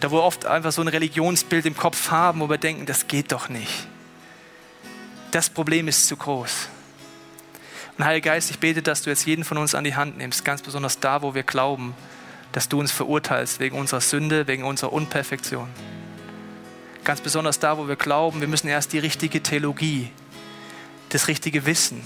Da 0.00 0.10
wo 0.10 0.16
wir 0.16 0.24
oft 0.24 0.46
einfach 0.46 0.72
so 0.72 0.82
ein 0.82 0.88
Religionsbild 0.88 1.66
im 1.66 1.76
Kopf 1.76 2.10
haben, 2.10 2.40
wo 2.40 2.48
wir 2.48 2.58
denken, 2.58 2.86
das 2.86 3.06
geht 3.06 3.30
doch 3.32 3.48
nicht. 3.48 3.86
Das 5.30 5.48
Problem 5.48 5.88
ist 5.88 6.08
zu 6.08 6.16
groß. 6.16 6.68
Und 7.96 8.04
Heiliger 8.04 8.30
Geist, 8.30 8.50
ich 8.50 8.58
bete, 8.58 8.82
dass 8.82 9.02
du 9.02 9.10
jetzt 9.10 9.26
jeden 9.26 9.44
von 9.44 9.58
uns 9.58 9.74
an 9.74 9.84
die 9.84 9.94
Hand 9.94 10.18
nimmst, 10.18 10.44
ganz 10.44 10.62
besonders 10.62 10.98
da, 10.98 11.22
wo 11.22 11.34
wir 11.34 11.42
glauben, 11.42 11.94
dass 12.52 12.68
du 12.68 12.78
uns 12.78 12.92
verurteilst 12.92 13.60
wegen 13.60 13.78
unserer 13.78 14.00
Sünde, 14.00 14.46
wegen 14.46 14.64
unserer 14.64 14.92
Unperfektion. 14.92 15.68
Ganz 17.04 17.20
besonders 17.20 17.58
da, 17.58 17.78
wo 17.78 17.88
wir 17.88 17.96
glauben, 17.96 18.40
wir 18.40 18.48
müssen 18.48 18.68
erst 18.68 18.92
die 18.92 18.98
richtige 18.98 19.42
Theologie, 19.42 20.10
das 21.08 21.28
richtige 21.28 21.66
Wissen 21.66 22.02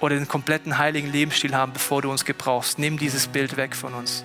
oder 0.00 0.16
den 0.16 0.28
kompletten 0.28 0.78
heiligen 0.78 1.10
Lebensstil 1.10 1.54
haben, 1.54 1.72
bevor 1.72 2.02
du 2.02 2.10
uns 2.10 2.24
gebrauchst. 2.24 2.78
Nimm 2.78 2.98
dieses 2.98 3.26
Bild 3.26 3.56
weg 3.56 3.74
von 3.74 3.94
uns. 3.94 4.24